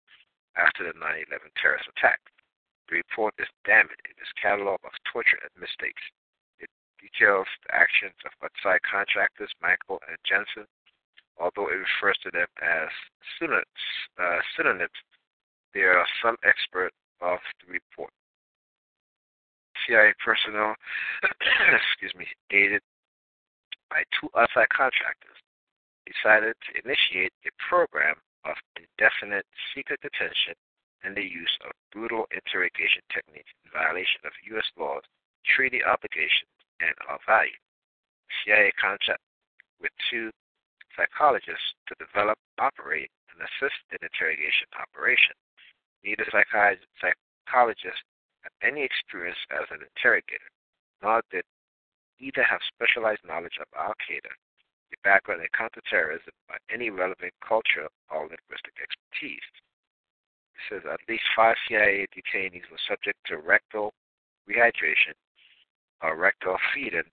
after 0.55 0.85
the 0.85 0.95
9 0.95 1.01
11 1.27 1.49
terrorist 1.59 1.89
attack. 1.97 2.21
The 2.87 3.01
report 3.01 3.33
is 3.41 3.49
damning 3.65 3.99
in 4.05 4.15
its 4.21 4.31
catalog 4.37 4.79
of 4.85 4.93
torture 5.09 5.39
and 5.41 5.51
mistakes 5.57 6.03
It 6.59 6.69
details 7.01 7.49
the 7.65 7.75
actions 7.75 8.15
of 8.23 8.31
outside 8.43 8.85
contractors 8.85 9.51
Mitchell 9.59 9.99
and 10.07 10.19
Jessen, 10.23 10.67
although 11.41 11.67
it 11.67 11.81
refers 11.81 12.17
to 12.23 12.31
them 12.31 12.47
as 12.61 12.89
synonyms, 13.39 13.83
uh, 14.21 14.39
synonyms 14.55 14.99
there 15.73 15.97
are 15.97 16.07
some 16.21 16.37
experts 16.45 16.95
of 17.23 17.39
the 17.63 17.71
report. 17.71 18.11
CIA 19.87 20.13
personnel, 20.19 20.75
excuse 21.23 22.13
me, 22.19 22.27
aided 22.51 22.83
by 23.89 24.03
two 24.19 24.27
outside 24.35 24.69
contractors, 24.69 25.39
decided 26.03 26.55
to 26.67 26.71
initiate 26.83 27.31
a 27.47 27.51
program 27.57 28.15
of 28.43 28.59
indefinite 28.75 29.47
secret 29.71 29.99
detention 30.03 30.53
and 31.03 31.15
the 31.15 31.23
use 31.23 31.51
of 31.63 31.71
brutal 31.91 32.27
interrogation 32.31 33.03
techniques 33.11 33.51
in 33.63 33.71
violation 33.71 34.23
of 34.23 34.31
U.S. 34.55 34.67
laws, 34.79 35.03
treaty 35.43 35.83
obligations, 35.83 36.51
and 36.79 36.95
our 37.07 37.19
value. 37.27 37.59
CIA 38.43 38.71
contract 38.79 39.23
with 39.79 39.91
two 40.09 40.31
psychologists 40.95 41.75
to 41.91 41.93
develop, 41.99 42.39
operate, 42.59 43.11
and 43.31 43.43
assist 43.43 43.79
in 43.91 43.99
interrogation 43.99 44.67
operation. 44.79 45.35
Neither 46.03 46.25
psychologist 46.31 48.03
had 48.43 48.51
any 48.61 48.83
experience 48.83 49.39
as 49.51 49.67
an 49.71 49.79
interrogator, 49.83 50.51
nor 51.01 51.21
did 51.31 51.45
either 52.19 52.43
have 52.43 52.61
specialized 52.67 53.23
knowledge 53.25 53.57
of 53.59 53.67
Al 53.77 53.93
Qaeda, 54.03 54.31
a 54.93 54.97
background 55.03 55.41
in 55.41 55.47
counterterrorism, 55.57 56.33
or 56.49 56.57
any 56.69 56.89
relevant 56.89 57.33
cultural 57.41 57.89
or 58.11 58.21
linguistic 58.27 58.75
expertise. 58.81 59.47
It 60.55 60.61
says 60.69 60.81
at 60.85 60.99
least 61.09 61.23
five 61.35 61.55
CIA 61.67 62.07
detainees 62.13 62.69
were 62.69 62.77
subject 62.87 63.17
to 63.27 63.37
rectal 63.37 63.93
rehydration 64.47 65.15
or 66.01 66.15
rectal 66.15 66.57
feeding 66.73 67.09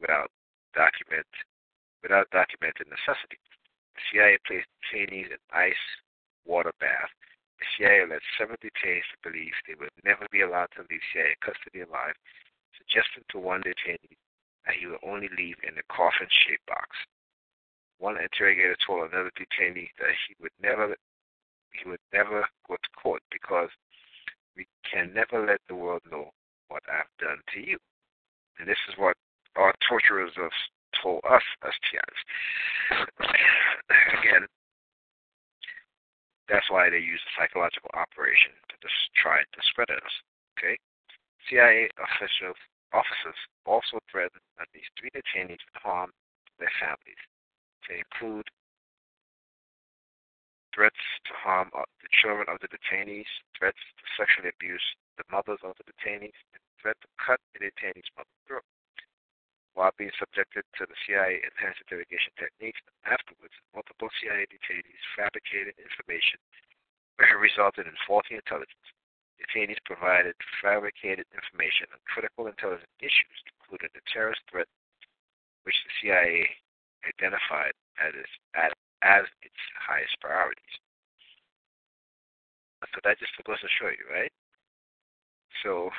without 0.00 0.30
document 0.74 1.26
without 2.02 2.28
documented 2.30 2.88
necessity. 2.90 3.38
The 3.94 4.00
CIA 4.10 4.38
placed 4.46 4.66
detainees 4.82 5.30
in 5.30 5.38
ice 5.52 5.84
water 6.44 6.72
bath. 6.80 7.10
The 7.62 7.86
CIA 7.86 8.06
led 8.06 8.22
several 8.36 8.58
detainees 8.58 9.06
to 9.14 9.22
believe 9.22 9.54
they 9.68 9.78
would 9.78 9.94
never 10.02 10.26
be 10.32 10.40
allowed 10.40 10.74
to 10.74 10.82
leave 10.90 11.00
CIA 11.14 11.36
custody 11.38 11.82
alive, 11.82 12.18
suggesting 12.76 13.22
to 13.30 13.38
one 13.38 13.62
detainee 13.62 14.18
that 14.66 14.74
he 14.74 14.86
would 14.86 14.98
only 15.06 15.28
leave 15.38 15.62
in 15.62 15.78
a 15.78 15.82
coffin-shaped 15.86 16.66
box. 16.66 16.90
One 17.98 18.18
interrogator 18.18 18.74
told 18.84 19.06
another 19.06 19.30
detainee 19.38 19.94
that 19.98 20.10
he 20.26 20.34
would 20.42 20.50
never 20.60 20.96
he 21.70 21.88
would 21.88 22.02
never 22.12 22.44
go 22.66 22.74
to 22.74 22.90
court 23.00 23.22
because 23.30 23.70
we 24.56 24.66
can 24.82 25.14
never 25.14 25.46
let 25.46 25.60
the 25.68 25.76
world 25.76 26.02
know 26.10 26.32
what 26.66 26.82
I've 26.90 27.14
done 27.18 27.38
to 27.54 27.60
you. 27.60 27.78
And 28.58 28.68
this 28.68 28.82
is 28.88 28.98
what 28.98 29.16
our 29.54 29.72
torturers 29.88 30.32
have 30.34 30.50
told 31.00 31.22
us 31.30 31.42
as 31.62 31.72
TIs. 31.90 32.20
Again, 34.18 34.48
that's 36.52 36.68
why 36.68 36.92
they 36.92 37.00
use 37.00 37.24
psychological 37.32 37.88
operation 37.96 38.52
to 38.68 38.76
just 38.84 39.08
try 39.16 39.40
to 39.40 39.56
discredit 39.56 39.96
us. 40.04 40.16
Okay? 40.60 40.76
CIA 41.48 41.88
officials 41.96 42.60
officers 42.92 43.40
also 43.64 43.96
threatened 44.12 44.44
at 44.60 44.68
least 44.76 44.92
three 45.00 45.08
detainees 45.16 45.64
with 45.64 45.80
harm 45.80 46.12
their 46.60 46.70
families, 46.78 47.18
They 47.88 48.04
include 48.04 48.46
threats 50.76 51.00
to 51.24 51.32
harm 51.34 51.72
the 51.72 52.12
children 52.12 52.46
of 52.48 52.60
the 52.60 52.68
detainees, 52.68 53.28
threats 53.56 53.80
to 53.96 54.04
sexually 54.16 54.52
abuse 54.52 54.84
the 55.16 55.24
mothers 55.32 55.60
of 55.64 55.74
the 55.80 55.88
detainees, 55.88 56.36
and 56.52 56.62
threat 56.80 56.96
to 57.00 57.08
cut 57.16 57.40
the 57.52 57.64
detainee's 57.64 58.08
mother's 58.16 58.40
throat. 58.46 58.68
While 59.72 59.96
being 59.96 60.12
subjected 60.20 60.68
to 60.76 60.84
the 60.84 60.98
CIA 61.08 61.40
enhanced 61.40 61.80
interrogation 61.80 62.36
techniques, 62.36 62.80
afterwards, 63.08 63.56
multiple 63.72 64.12
CIA 64.20 64.44
detainees 64.52 65.00
fabricated 65.16 65.74
information 65.80 66.36
resulted 67.40 67.88
in 67.88 67.96
faulty 68.06 68.36
intelligence. 68.36 68.86
Detainees 69.40 69.80
provided 69.88 70.36
fabricated 70.60 71.24
information 71.32 71.88
on 71.92 71.98
critical 72.04 72.46
intelligence 72.46 72.92
issues, 73.00 73.38
including 73.58 73.90
the 73.96 74.04
terrorist 74.12 74.44
threat, 74.50 74.68
which 75.64 75.76
the 75.88 75.92
CIA 76.00 76.46
identified 77.08 77.72
as 77.98 78.12
its, 78.14 78.32
as 79.02 79.24
its 79.42 79.60
highest 79.74 80.14
priorities. 80.20 80.76
So 82.92 83.00
that 83.04 83.18
just 83.18 83.32
goes 83.46 83.60
to 83.60 83.70
show 83.80 83.88
you, 83.88 84.04
right? 84.12 84.32
So 85.62 85.90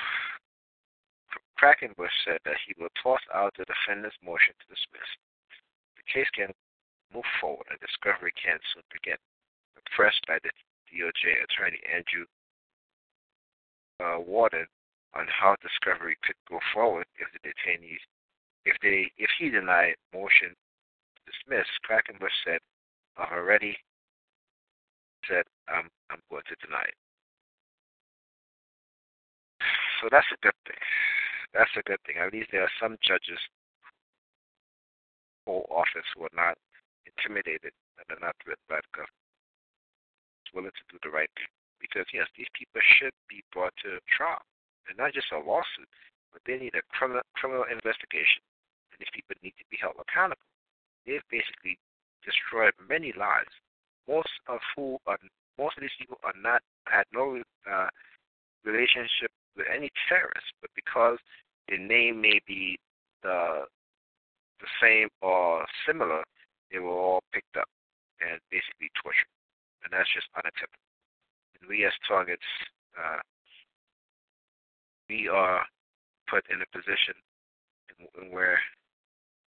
Quackenbush 1.64 2.12
said 2.28 2.44
that 2.44 2.60
he 2.68 2.76
will 2.76 2.92
toss 3.00 3.24
out 3.34 3.56
the 3.56 3.64
defendant's 3.64 4.20
motion 4.20 4.52
to 4.60 4.68
dismiss. 4.68 5.08
The 5.96 6.04
case 6.12 6.28
can 6.36 6.52
move 7.16 7.24
forward 7.40 7.64
and 7.72 7.80
discovery 7.80 8.36
can 8.36 8.60
soon 8.76 8.84
begin. 8.92 9.16
Pressed 9.96 10.20
by 10.28 10.44
the 10.44 10.52
DOJ 10.92 11.40
attorney 11.40 11.80
Andrew 11.88 12.28
uh, 14.04 14.20
Warden 14.20 14.68
on 15.16 15.24
how 15.32 15.56
discovery 15.64 16.18
could 16.28 16.36
go 16.50 16.60
forward 16.74 17.06
if 17.16 17.32
the 17.32 17.40
detainees, 17.48 18.04
if 18.66 18.76
they, 18.82 19.08
if 19.16 19.30
he 19.40 19.50
denied 19.50 19.96
motion 20.12 20.52
to 20.52 21.22
dismiss, 21.32 21.68
Quackenbush 21.88 22.36
said, 22.44 22.60
"I've 23.16 23.32
already 23.32 23.78
said 25.30 25.46
I'm 25.70 25.88
I'm 26.10 26.20
going 26.30 26.44
to 26.50 26.56
deny 26.66 26.84
it." 26.84 27.00
So 30.02 30.10
that's 30.12 30.28
a 30.34 30.42
good 30.42 30.58
thing 30.68 30.82
that's 31.54 31.74
a 31.78 31.86
good 31.86 32.02
thing. 32.06 32.18
At 32.18 32.34
least 32.34 32.50
there 32.52 32.66
are 32.66 32.80
some 32.82 32.98
judges 33.06 33.40
who 35.46 35.62
office 35.70 36.08
who 36.18 36.26
are 36.26 36.38
not 36.38 36.58
intimidated 37.06 37.72
and 38.02 38.06
are 38.10 38.26
not 38.26 38.36
threatened 38.42 38.66
by 38.68 38.82
the 38.82 38.92
government. 38.94 39.22
willing 40.54 40.74
to 40.74 40.86
do 40.90 40.98
the 41.06 41.14
right 41.14 41.30
thing. 41.38 41.50
Because 41.78 42.10
yes, 42.14 42.26
these 42.38 42.50
people 42.58 42.82
should 42.98 43.14
be 43.30 43.46
brought 43.54 43.74
to 43.86 44.02
trial. 44.10 44.42
And 44.90 44.98
not 44.98 45.14
just 45.14 45.32
a 45.32 45.40
lawsuit, 45.40 45.90
but 46.34 46.42
they 46.46 46.58
need 46.58 46.74
a 46.76 46.84
criminal 46.90 47.24
criminal 47.38 47.70
investigation. 47.70 48.42
And 48.92 48.98
these 49.00 49.14
people 49.14 49.38
need 49.46 49.56
to 49.62 49.68
be 49.70 49.78
held 49.80 49.96
accountable. 50.02 50.46
They've 51.06 51.24
basically 51.30 51.78
destroyed 52.26 52.74
many 52.90 53.14
lives. 53.14 53.52
Most 54.08 54.32
of 54.50 54.60
who 54.76 54.98
are 55.08 55.20
most 55.58 55.78
of 55.78 55.86
these 55.86 55.98
people 56.00 56.18
are 56.26 56.36
not 56.42 56.66
had 56.90 57.06
no 57.14 57.40
uh, 57.70 57.90
relationship 58.66 59.32
with 59.56 59.68
any 59.70 59.90
terrorists, 60.10 60.52
but 60.62 60.70
because 60.76 61.18
the 61.70 61.78
name 61.78 62.22
may 62.22 62.40
be 62.48 62.78
the 63.22 63.66
the 64.60 64.68
same 64.82 65.10
or 65.22 65.66
similar, 65.86 66.24
they 66.72 66.80
were 66.80 66.96
all 66.96 67.24
picked 67.34 67.58
up 67.58 67.68
and 68.22 68.40
basically 68.50 68.88
tortured, 68.96 69.28
and 69.84 69.92
that's 69.92 70.08
just 70.14 70.28
unacceptable. 70.36 70.88
And 71.60 71.68
we 71.68 71.86
as 71.86 71.92
targets, 72.08 72.48
uh, 72.96 73.20
we 75.10 75.28
are 75.28 75.66
put 76.30 76.46
in 76.48 76.64
a 76.64 76.70
position 76.72 77.16
in, 77.92 78.08
in 78.16 78.32
where 78.32 78.60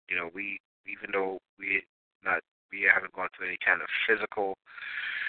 you 0.10 0.16
know 0.16 0.30
we 0.36 0.60
even 0.86 1.12
though 1.14 1.40
we 1.58 1.82
not 2.24 2.42
we 2.72 2.84
haven't 2.84 3.14
gone 3.14 3.30
through 3.36 3.48
any 3.48 3.60
kind 3.64 3.82
of 3.82 3.88
physical 4.04 4.58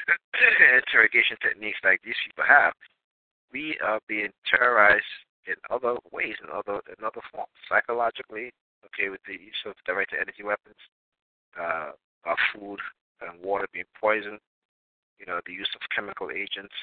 interrogation 0.83 1.37
techniques 1.43 1.79
like 1.83 2.01
these 2.03 2.19
people 2.27 2.45
have, 2.47 2.73
we 3.53 3.79
are 3.85 4.01
being 4.09 4.31
terrorized 4.47 5.05
in 5.47 5.55
other 5.71 5.97
ways, 6.13 6.35
in 6.43 6.51
other 6.51 6.81
in 6.89 7.05
other 7.05 7.23
forms, 7.33 7.51
psychologically, 7.69 8.53
okay, 8.85 9.09
with 9.09 9.21
the 9.27 9.35
use 9.35 9.63
of 9.65 9.75
direct 9.87 10.13
energy 10.13 10.43
weapons, 10.43 10.77
uh, 11.59 11.91
our 12.25 12.37
food 12.53 12.81
and 13.21 13.43
water 13.43 13.67
being 13.73 13.87
poisoned, 14.01 14.41
you 15.19 15.27
know, 15.27 15.41
the 15.47 15.53
use 15.53 15.71
of 15.75 15.81
chemical 15.95 16.31
agents 16.31 16.75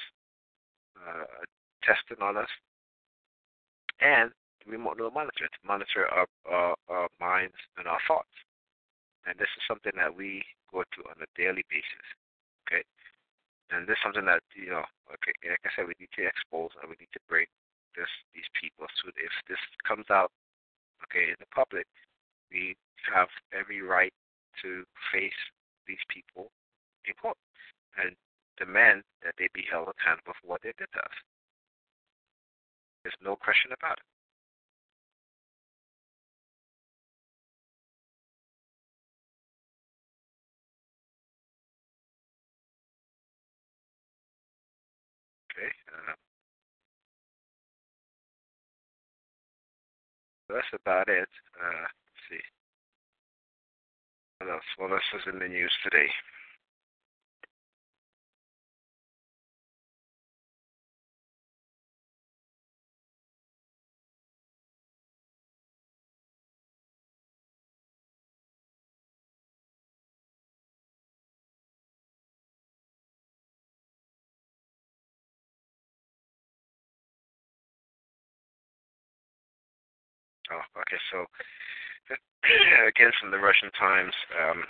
uh, 0.96 1.24
tested 1.82 2.20
on 2.22 2.36
us, 2.36 2.48
and 4.00 4.30
remote 4.66 4.96
neural 4.96 5.12
monitoring 5.12 5.50
to 5.52 5.66
monitor 5.66 6.08
our, 6.08 6.26
our, 6.50 6.74
our 6.88 7.08
minds 7.20 7.54
and 7.76 7.86
our 7.86 8.00
thoughts. 8.08 8.32
And 9.26 9.38
this 9.38 9.48
is 9.56 9.62
something 9.68 9.92
that 9.96 10.14
we 10.16 10.42
go 10.72 10.84
through 10.94 11.04
on 11.08 11.20
a 11.20 11.28
daily 11.36 11.64
basis. 11.68 12.06
Okay, 12.64 12.82
and 13.74 13.90
this 13.90 13.98
is 13.98 14.02
something 14.06 14.24
that 14.30 14.46
you 14.54 14.70
know, 14.70 14.86
okay, 15.10 15.34
like 15.42 15.66
I 15.66 15.70
said, 15.74 15.90
we 15.90 15.98
need 15.98 16.14
to 16.14 16.30
expose 16.30 16.70
and 16.78 16.86
we 16.86 16.96
need 17.02 17.10
to 17.12 17.22
bring 17.26 17.50
this 17.98 18.10
these 18.30 18.46
people. 18.54 18.86
So 19.02 19.10
if 19.18 19.34
this 19.50 19.58
comes 19.82 20.06
out, 20.14 20.30
okay, 21.02 21.34
in 21.34 21.38
the 21.42 21.50
public, 21.50 21.90
we 22.54 22.78
have 23.10 23.28
every 23.50 23.82
right 23.82 24.14
to 24.62 24.86
face 25.10 25.40
these 25.90 26.02
people 26.06 26.54
in 27.04 27.14
court 27.18 27.36
and 27.98 28.14
demand 28.56 29.02
that 29.26 29.34
they 29.38 29.50
be 29.52 29.66
held 29.66 29.90
accountable 29.90 30.38
for 30.38 30.46
what 30.46 30.62
they 30.62 30.72
did 30.78 30.88
to 30.94 31.00
us. 31.02 31.16
There's 33.02 33.18
no 33.20 33.36
question 33.36 33.74
about 33.74 33.98
it. 33.98 34.08
Okay. 45.64 45.72
Uh, 45.88 46.14
that's 50.48 50.66
about 50.74 51.08
it. 51.08 51.28
Uh, 51.56 51.88
let's 51.88 52.24
see. 52.28 52.44
What 54.38 54.52
else? 54.52 54.68
What 54.76 54.92
else 54.92 55.02
is 55.14 55.32
in 55.32 55.38
the 55.38 55.48
news 55.48 55.72
today? 55.82 56.08
Okay. 80.58 81.00
So 81.10 81.26
again, 82.88 83.12
from 83.20 83.30
the 83.30 83.40
Russian 83.40 83.70
Times. 83.78 84.12
Um, 84.36 84.64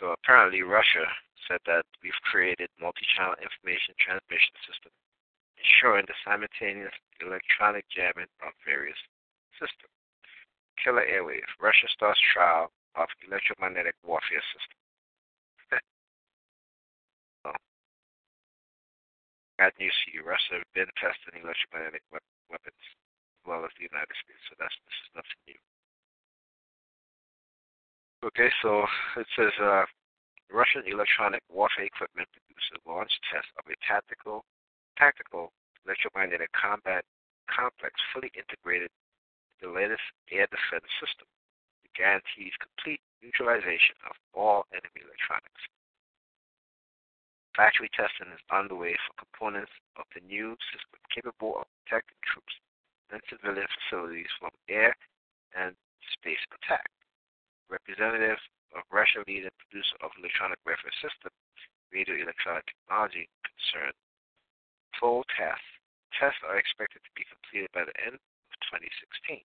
so 0.00 0.12
apparently, 0.12 0.62
Russia 0.62 1.06
said 1.48 1.60
that 1.66 1.84
we've 2.02 2.16
created 2.28 2.68
multi-channel 2.80 3.36
information 3.40 3.94
transmission 3.96 4.56
system, 4.68 4.92
ensuring 5.56 6.04
the 6.08 6.16
simultaneous 6.24 6.92
electronic 7.20 7.84
jamming 7.88 8.28
of 8.44 8.52
various 8.64 8.98
systems. 9.56 9.92
Killer 10.82 11.06
Airwave. 11.06 11.46
Russia 11.62 11.86
starts 11.94 12.20
trial 12.34 12.68
of 12.98 13.08
electromagnetic 13.24 13.94
warfare 14.02 14.44
system. 14.52 14.78
oh. 17.48 17.60
Bad 19.56 19.72
news 19.78 19.94
for 20.04 20.10
you. 20.10 20.26
Russia 20.26 20.58
has 20.60 20.68
been 20.74 20.90
testing 20.98 21.38
electromagnetic 21.38 22.02
weapons 22.10 22.84
well 23.46 23.64
as 23.64 23.72
the 23.76 23.88
United 23.88 24.16
States. 24.20 24.42
So 24.48 24.56
that's 24.58 24.74
this 24.84 24.98
is 25.04 25.10
nothing 25.14 25.40
new. 25.48 25.60
Okay, 28.24 28.48
so 28.64 28.88
it 29.20 29.28
says 29.36 29.52
uh, 29.60 29.84
Russian 30.48 30.84
electronic 30.88 31.44
warfare 31.52 31.84
equipment 31.84 32.28
producer 32.32 32.80
launched 32.88 33.20
test 33.28 33.48
of 33.60 33.68
a 33.68 33.76
tactical 33.84 34.44
tactical 34.96 35.52
electromagnetic 35.84 36.48
combat 36.56 37.04
complex 37.48 37.92
fully 38.12 38.32
integrated 38.32 38.88
with 38.88 39.58
the 39.60 39.70
latest 39.70 40.04
air 40.32 40.48
defense 40.48 40.88
system 40.96 41.28
that 41.84 41.92
guarantees 41.92 42.56
complete 42.56 43.00
neutralization 43.20 43.96
of 44.08 44.16
all 44.32 44.64
enemy 44.72 45.04
electronics. 45.04 45.62
Factory 47.54 47.86
testing 47.94 48.26
is 48.34 48.42
underway 48.50 48.98
for 49.06 49.14
components 49.14 49.70
of 49.94 50.04
the 50.10 50.20
new 50.26 50.58
system 50.74 50.98
capable 51.06 51.54
of 51.62 51.70
protecting 51.86 52.18
troops 52.26 52.43
civilian 53.28 53.68
facilities 53.70 54.30
from 54.38 54.50
air 54.68 54.94
and 55.56 55.74
space 56.18 56.40
attack. 56.52 56.88
Representative 57.70 58.38
of 58.76 58.82
Russia 58.90 59.22
lead 59.26 59.48
producer 59.56 59.96
of 60.02 60.12
electronic 60.18 60.58
warfare 60.66 60.94
system, 61.00 61.32
radio 61.94 62.18
electronic 62.18 62.66
technology 62.66 63.30
concern. 63.46 63.94
Full 64.98 65.24
tests. 65.32 65.64
Tests 66.14 66.42
are 66.46 66.58
expected 66.58 67.02
to 67.02 67.12
be 67.18 67.26
completed 67.26 67.70
by 67.74 67.82
the 67.86 67.96
end 68.02 68.18
of 68.18 68.56
2016. 68.70 69.42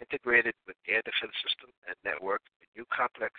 Integrated 0.00 0.56
with 0.68 0.76
air 0.88 1.00
defense 1.04 1.36
system 1.40 1.72
and 1.88 1.96
network, 2.04 2.44
the 2.60 2.68
new 2.76 2.84
complex 2.92 3.32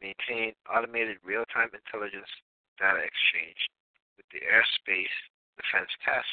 maintain 0.00 0.56
automated 0.68 1.20
real-time 1.24 1.70
intelligence 1.72 2.28
data 2.80 3.00
exchange 3.00 3.60
with 4.16 4.26
the 4.32 4.40
Airspace 4.44 5.16
Defense 5.60 5.92
Task 6.04 6.28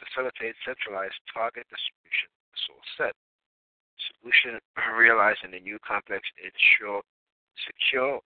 facilitate 0.00 0.56
centralized 0.64 1.20
target 1.28 1.68
distribution, 1.68 2.32
source 2.56 2.90
set. 2.96 3.14
Solution 4.16 4.56
realized 4.96 5.44
in 5.44 5.52
the 5.52 5.60
new 5.60 5.76
complex 5.84 6.24
ensure 6.40 7.04
secure 7.68 8.24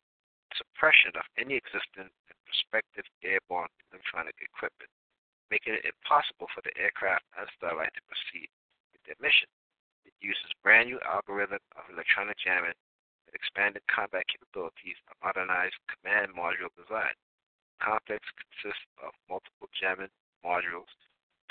suppression 0.54 1.10
of 1.18 1.26
any 1.34 1.58
existing 1.58 2.06
and 2.06 2.38
prospective 2.46 3.06
airborne 3.26 3.70
electronic 3.90 4.38
equipment, 4.38 4.90
making 5.50 5.74
it 5.74 5.82
impossible 5.82 6.46
for 6.54 6.62
the 6.62 6.74
aircraft 6.78 7.26
and 7.34 7.50
satellite 7.58 7.90
to 7.98 8.02
proceed 8.06 8.46
with 8.94 9.02
their 9.02 9.18
mission. 9.18 9.50
It 10.06 10.14
uses 10.22 10.54
brand 10.62 10.94
new 10.94 11.02
algorithm 11.02 11.62
of 11.74 11.90
electronic 11.90 12.38
jamming 12.38 12.78
with 13.26 13.34
expanded 13.34 13.82
combat 13.90 14.30
capabilities, 14.30 14.98
a 15.10 15.14
modernized 15.18 15.78
command 15.90 16.30
module 16.38 16.70
design. 16.78 17.18
The 17.74 17.78
complex 17.82 18.22
consists 18.38 18.87
of 19.02 19.10
multiple 19.26 19.66
jamming 19.74 20.12
modules 20.46 20.90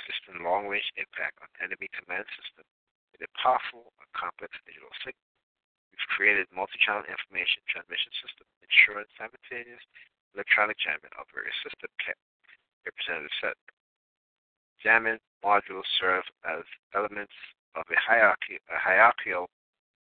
system 0.08 0.44
long-range 0.44 0.88
impact 1.00 1.40
on 1.40 1.50
enemy 1.64 1.88
command 1.92 2.28
system 2.36 2.66
with 3.14 3.24
a 3.24 3.30
powerful 3.38 3.94
and 4.02 4.10
complex 4.14 4.54
digital 4.68 4.92
signal. 5.02 5.28
We've 5.94 6.10
created 6.10 6.50
multi-channel 6.50 7.06
information 7.06 7.62
transmission 7.70 8.10
system 8.18 8.50
ensuring 8.66 9.06
simultaneous 9.14 9.84
electronic 10.34 10.82
jamming 10.82 11.14
of 11.22 11.30
various 11.30 11.56
system 11.62 11.90
representative 12.84 13.32
set. 13.40 13.56
Jamming 14.82 15.22
modules 15.46 15.88
serve 15.96 16.26
as 16.44 16.66
elements 16.92 17.34
of 17.78 17.86
a 17.88 18.00
hierarchy, 18.00 18.60
a 18.68 18.78
hierarchical 18.78 19.48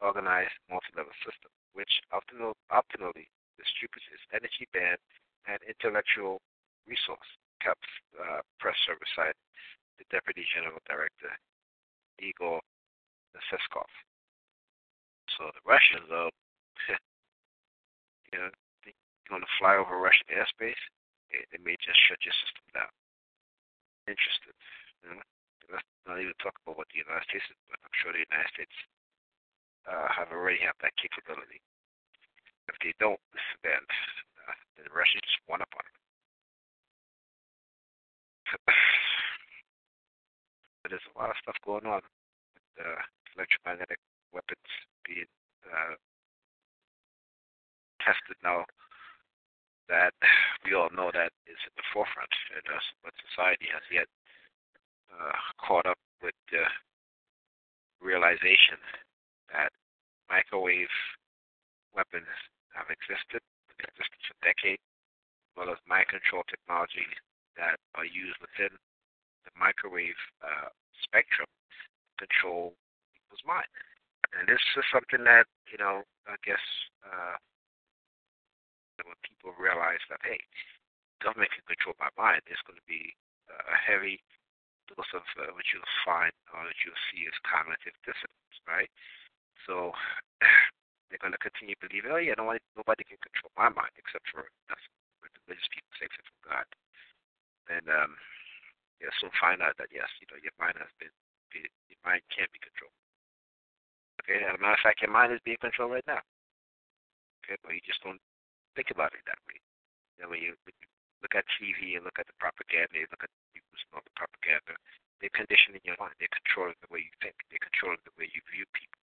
organized 0.01 0.57
multi-level 0.67 1.15
system, 1.23 1.47
which 1.71 2.01
optimally 2.11 3.29
distributes 3.55 4.09
its 4.11 4.25
energy 4.35 4.67
band 4.75 4.99
and 5.47 5.61
intellectual 5.63 6.41
resource. 6.89 7.29
CAPS 7.63 7.87
uh, 8.19 8.43
press 8.59 8.75
service 8.83 9.07
site 9.15 9.39
the 9.97 10.05
Deputy 10.09 10.45
General 10.53 10.79
Director, 10.87 11.31
Igor 12.19 12.61
Seskov. 13.49 13.89
So 15.37 15.49
the 15.49 15.63
Russians 15.65 16.09
are, 16.13 16.29
you 18.33 18.37
know, 18.37 18.49
you're 18.85 19.29
going 19.29 19.41
to 19.41 19.55
fly 19.57 19.77
over 19.77 19.97
Russian 19.97 20.29
airspace, 20.29 20.79
it, 21.33 21.49
it 21.49 21.61
may 21.65 21.73
just 21.81 21.97
shut 22.05 22.21
your 22.21 22.35
system 22.45 22.65
down. 22.77 22.91
Interested. 24.05 24.53
You 25.01 25.17
know? 25.17 25.25
Let's 25.71 25.87
not 26.05 26.21
even 26.21 26.35
talk 26.43 26.53
about 26.61 26.77
what 26.77 26.91
the 26.93 27.01
United 27.01 27.25
States 27.25 27.47
is, 27.49 27.57
but 27.65 27.79
I'm 27.81 27.95
sure 27.97 28.13
the 28.13 28.21
United 28.27 28.51
States 28.53 28.77
uh, 29.89 30.11
have 30.11 30.29
already 30.29 30.61
have 30.61 30.77
that 30.85 30.93
capability. 30.99 31.63
If 32.69 32.77
they 32.83 32.93
don't, 32.99 33.19
then 33.63 33.81
uh, 34.47 34.55
then 34.77 34.87
Russia 34.91 35.19
just 35.23 35.39
won 35.47 35.63
up 35.63 35.71
on 35.75 35.83
them. 35.83 35.95
But 40.83 40.91
there's 40.91 41.09
a 41.15 41.17
lot 41.17 41.31
of 41.31 41.39
stuff 41.39 41.55
going 41.63 41.87
on 41.87 42.03
with 42.03 42.67
uh, 42.83 42.99
electromagnetic 43.39 43.97
weapons 44.35 44.67
being 45.07 45.31
uh, 45.63 45.95
tested 48.03 48.35
now 48.43 48.67
that 49.87 50.11
we 50.67 50.75
all 50.75 50.91
know 50.91 51.07
that 51.15 51.31
is 51.47 51.59
at 51.63 51.75
the 51.79 51.87
forefront, 51.95 52.31
and 52.51 52.67
uh, 52.67 52.83
but 53.03 53.15
society 53.31 53.71
has 53.71 53.83
yet 53.87 54.11
uh, 55.11 55.39
caught 55.55 55.87
up 55.87 55.99
with 56.19 56.35
the 56.51 56.63
realization 58.03 58.79
that 59.51 59.71
microwave 60.27 60.91
weapons 61.95 62.27
have 62.75 62.91
existed, 62.91 63.39
existed 63.79 64.19
for 64.27 64.35
decades, 64.43 64.83
as 64.83 65.51
well 65.55 65.71
as 65.71 65.79
mind 65.87 66.11
control 66.11 66.43
technology 66.49 67.07
that 67.55 67.79
are 67.95 68.07
used 68.07 68.35
within 68.43 68.73
the 69.43 69.53
microwave 69.55 70.17
uh, 70.43 70.71
spectrum 71.03 71.47
control 72.17 72.73
people's 73.13 73.43
mind. 73.45 73.69
And 74.33 74.49
this 74.49 74.61
is 74.77 74.85
something 74.89 75.23
that, 75.29 75.45
you 75.69 75.77
know, 75.77 76.01
I 76.25 76.39
guess 76.41 76.61
uh, 77.05 77.37
when 79.03 79.17
people 79.21 79.53
realize 79.59 80.01
that, 80.09 80.23
hey, 80.25 80.41
government 81.21 81.53
can 81.53 81.65
control 81.69 81.93
my 82.01 82.09
mind, 82.17 82.41
there's 82.45 82.63
going 82.65 82.79
to 82.79 82.89
be 82.89 83.13
a 83.51 83.77
heavy 83.77 84.23
dose 84.89 85.13
of 85.13 85.25
uh, 85.39 85.51
what 85.53 85.67
you'll 85.71 85.95
find 86.03 86.33
or 86.51 86.65
what 86.65 86.79
you'll 86.83 87.05
see 87.11 87.27
as 87.29 87.35
cognitive 87.45 87.95
dissonance, 88.03 88.57
right? 88.65 88.89
So 89.67 89.93
they're 91.07 91.21
going 91.21 91.35
to 91.35 91.41
continue 91.41 91.77
believing, 91.79 92.11
oh, 92.11 92.19
yeah, 92.19 92.35
nobody, 92.35 92.59
nobody 92.75 93.03
can 93.05 93.21
control 93.21 93.53
my 93.55 93.69
mind 93.69 93.93
except 93.95 94.25
for 94.33 94.49
us, 94.71 94.83
religious 95.45 95.69
people 95.69 95.91
say, 95.95 96.09
except 96.09 96.27
for 96.27 96.41
God. 96.49 96.67
And 97.71 97.85
um, 97.87 98.17
you'll 99.03 99.19
soon 99.19 99.35
find 99.35 99.59
out 99.59 99.75
that 99.75 99.91
yes, 99.91 100.07
you 100.23 100.27
know, 100.31 100.39
your 100.39 100.55
mind 100.55 100.79
has 100.79 100.89
been, 100.95 101.11
your 101.53 102.01
mind 102.07 102.23
can't 102.31 102.49
be 102.55 102.63
controlled. 102.63 102.95
Okay, 104.23 104.39
as 104.39 104.55
a 104.55 104.61
matter 104.63 104.79
of 104.79 104.85
fact, 104.85 105.03
your 105.03 105.11
mind 105.11 105.35
is 105.35 105.43
being 105.43 105.59
controlled 105.59 105.91
right 105.91 106.07
now. 106.07 106.23
Okay, 107.43 107.59
but 107.59 107.75
you 107.75 107.83
just 107.83 107.99
don't 107.99 108.23
think 108.79 108.87
about 108.95 109.11
it 109.11 109.27
that 109.27 109.43
way. 109.43 109.59
You 110.15 110.23
know, 110.23 110.31
when 110.31 110.39
you, 110.39 110.55
look 111.19 111.35
at 111.39 111.47
TV 111.55 111.95
and 111.95 112.03
look 112.03 112.19
at 112.19 112.27
the 112.27 112.35
propaganda, 112.35 112.99
you 112.99 113.07
look 113.07 113.23
at 113.23 113.31
the 113.31 113.59
news 113.59 113.79
and 113.87 113.91
all 113.95 114.03
the 114.03 114.11
propaganda, 114.15 114.75
they're 115.23 115.31
conditioning 115.31 115.79
your 115.87 115.95
mind. 115.95 116.19
They're 116.19 116.31
controlling 116.43 116.75
the 116.83 116.91
way 116.91 116.99
you 117.07 117.15
think. 117.23 117.39
They're 117.47 117.63
controlling 117.63 118.03
the 118.03 118.11
way 118.19 118.27
you 118.27 118.43
view 118.51 118.67
people. 118.75 118.99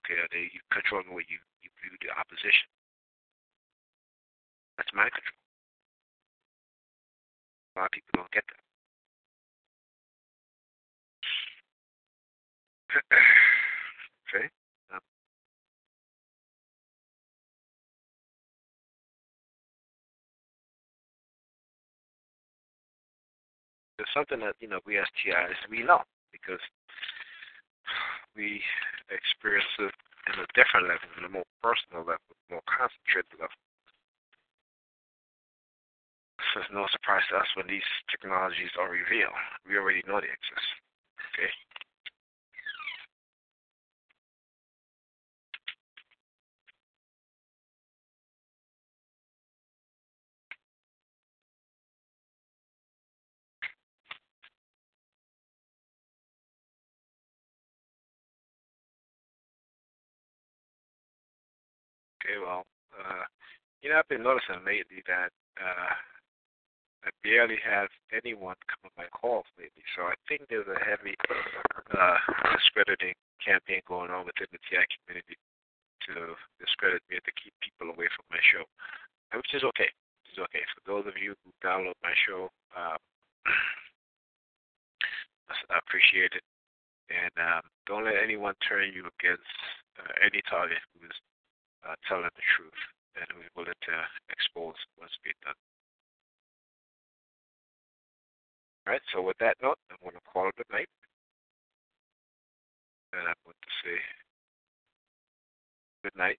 Okay, 0.00 0.16
or 0.20 0.28
they 0.32 0.48
controlling 0.72 1.12
the 1.12 1.16
way 1.16 1.28
you, 1.28 1.36
you 1.60 1.68
view 1.84 1.92
the 2.00 2.16
opposition. 2.16 2.68
That's 4.80 4.90
mind 4.96 5.12
control 5.12 5.43
a 7.74 7.80
lot 7.80 7.86
of 7.86 7.92
people 7.92 8.10
don't 8.14 8.30
get 8.30 8.44
that. 8.46 8.62
okay. 14.30 14.46
Um, 14.94 15.00
there's 23.98 24.08
something 24.14 24.38
that 24.40 24.54
you 24.60 24.68
know 24.68 24.78
we 24.86 24.98
as 24.98 25.06
TIs 25.18 25.58
we 25.70 25.82
know 25.82 26.02
because 26.30 26.62
we 28.36 28.62
experience 29.10 29.66
it 29.78 29.94
in 30.30 30.40
a 30.40 30.46
different 30.54 30.88
level, 30.88 31.08
in 31.18 31.24
a 31.24 31.28
more 31.28 31.46
personal 31.62 32.06
level, 32.06 32.34
more 32.50 32.62
concentrated 32.66 33.34
level. 33.38 33.63
So 36.52 36.60
it's 36.60 36.70
no 36.72 36.86
surprise 36.92 37.24
to 37.30 37.36
us 37.38 37.48
when 37.56 37.66
these 37.66 37.86
technologies 38.10 38.70
are 38.78 38.90
revealed. 38.90 39.34
We 39.68 39.76
already 39.78 40.02
know 40.06 40.20
they 40.20 40.30
exist. 40.30 40.68
Okay. 41.32 41.50
Okay, 62.24 62.38
well, 62.40 62.64
uh, 62.96 63.24
you 63.82 63.90
know, 63.90 63.98
I've 64.00 64.08
been 64.08 64.22
noticing 64.24 64.64
lately 64.64 65.04
that 65.06 65.28
uh, 65.60 65.92
I 67.04 67.12
barely 67.20 67.60
have 67.60 67.92
anyone 68.16 68.56
come 68.64 68.88
on 68.88 68.96
my 68.96 69.08
calls 69.12 69.44
lately. 69.60 69.84
So 69.92 70.08
I 70.08 70.16
think 70.24 70.48
there's 70.48 70.68
a 70.68 70.80
heavy 70.80 71.12
uh, 71.92 72.18
discrediting 72.56 73.12
campaign 73.44 73.84
going 73.84 74.08
on 74.08 74.24
within 74.24 74.48
the 74.48 74.60
TI 74.64 74.80
community 74.96 75.36
to 76.08 76.32
discredit 76.56 77.04
me 77.12 77.20
and 77.20 77.26
to 77.28 77.34
keep 77.36 77.52
people 77.60 77.92
away 77.92 78.08
from 78.16 78.24
my 78.32 78.40
show, 78.40 78.64
which 79.36 79.52
is 79.52 79.64
okay. 79.76 79.92
Is 80.32 80.40
okay. 80.48 80.64
For 80.72 80.82
those 80.88 81.04
of 81.04 81.20
you 81.20 81.36
who 81.44 81.52
download 81.60 82.00
my 82.00 82.16
show, 82.24 82.48
um, 82.72 83.00
I 85.68 85.76
appreciate 85.76 86.32
it. 86.32 86.44
And 87.12 87.34
um, 87.36 87.62
don't 87.84 88.08
let 88.08 88.16
anyone 88.16 88.56
turn 88.64 88.88
you 88.96 89.04
against 89.20 89.54
uh, 90.00 90.24
any 90.24 90.40
target 90.48 90.80
who 90.96 91.04
is 91.04 91.16
uh, 91.84 92.00
telling 92.08 92.32
the 92.32 92.46
truth 92.56 92.80
and 93.20 93.28
who 93.28 93.44
is 93.44 93.52
willing 93.52 93.76
to 93.76 93.94
expose 94.32 94.74
what's 94.96 95.12
being 95.20 95.36
done. 95.44 95.58
All 98.86 98.92
right, 98.92 99.04
so 99.12 99.13
with 99.24 99.38
that 99.38 99.56
note, 99.62 99.78
I'm 99.90 99.96
going 100.02 100.14
to 100.14 100.20
call 100.32 100.48
it 100.48 100.54
a 100.58 100.72
night. 100.72 100.88
And 103.12 103.22
I'm 103.28 103.40
going 103.44 103.56
to 103.60 103.72
say 103.82 103.98
good 106.02 106.16
night. 106.16 106.38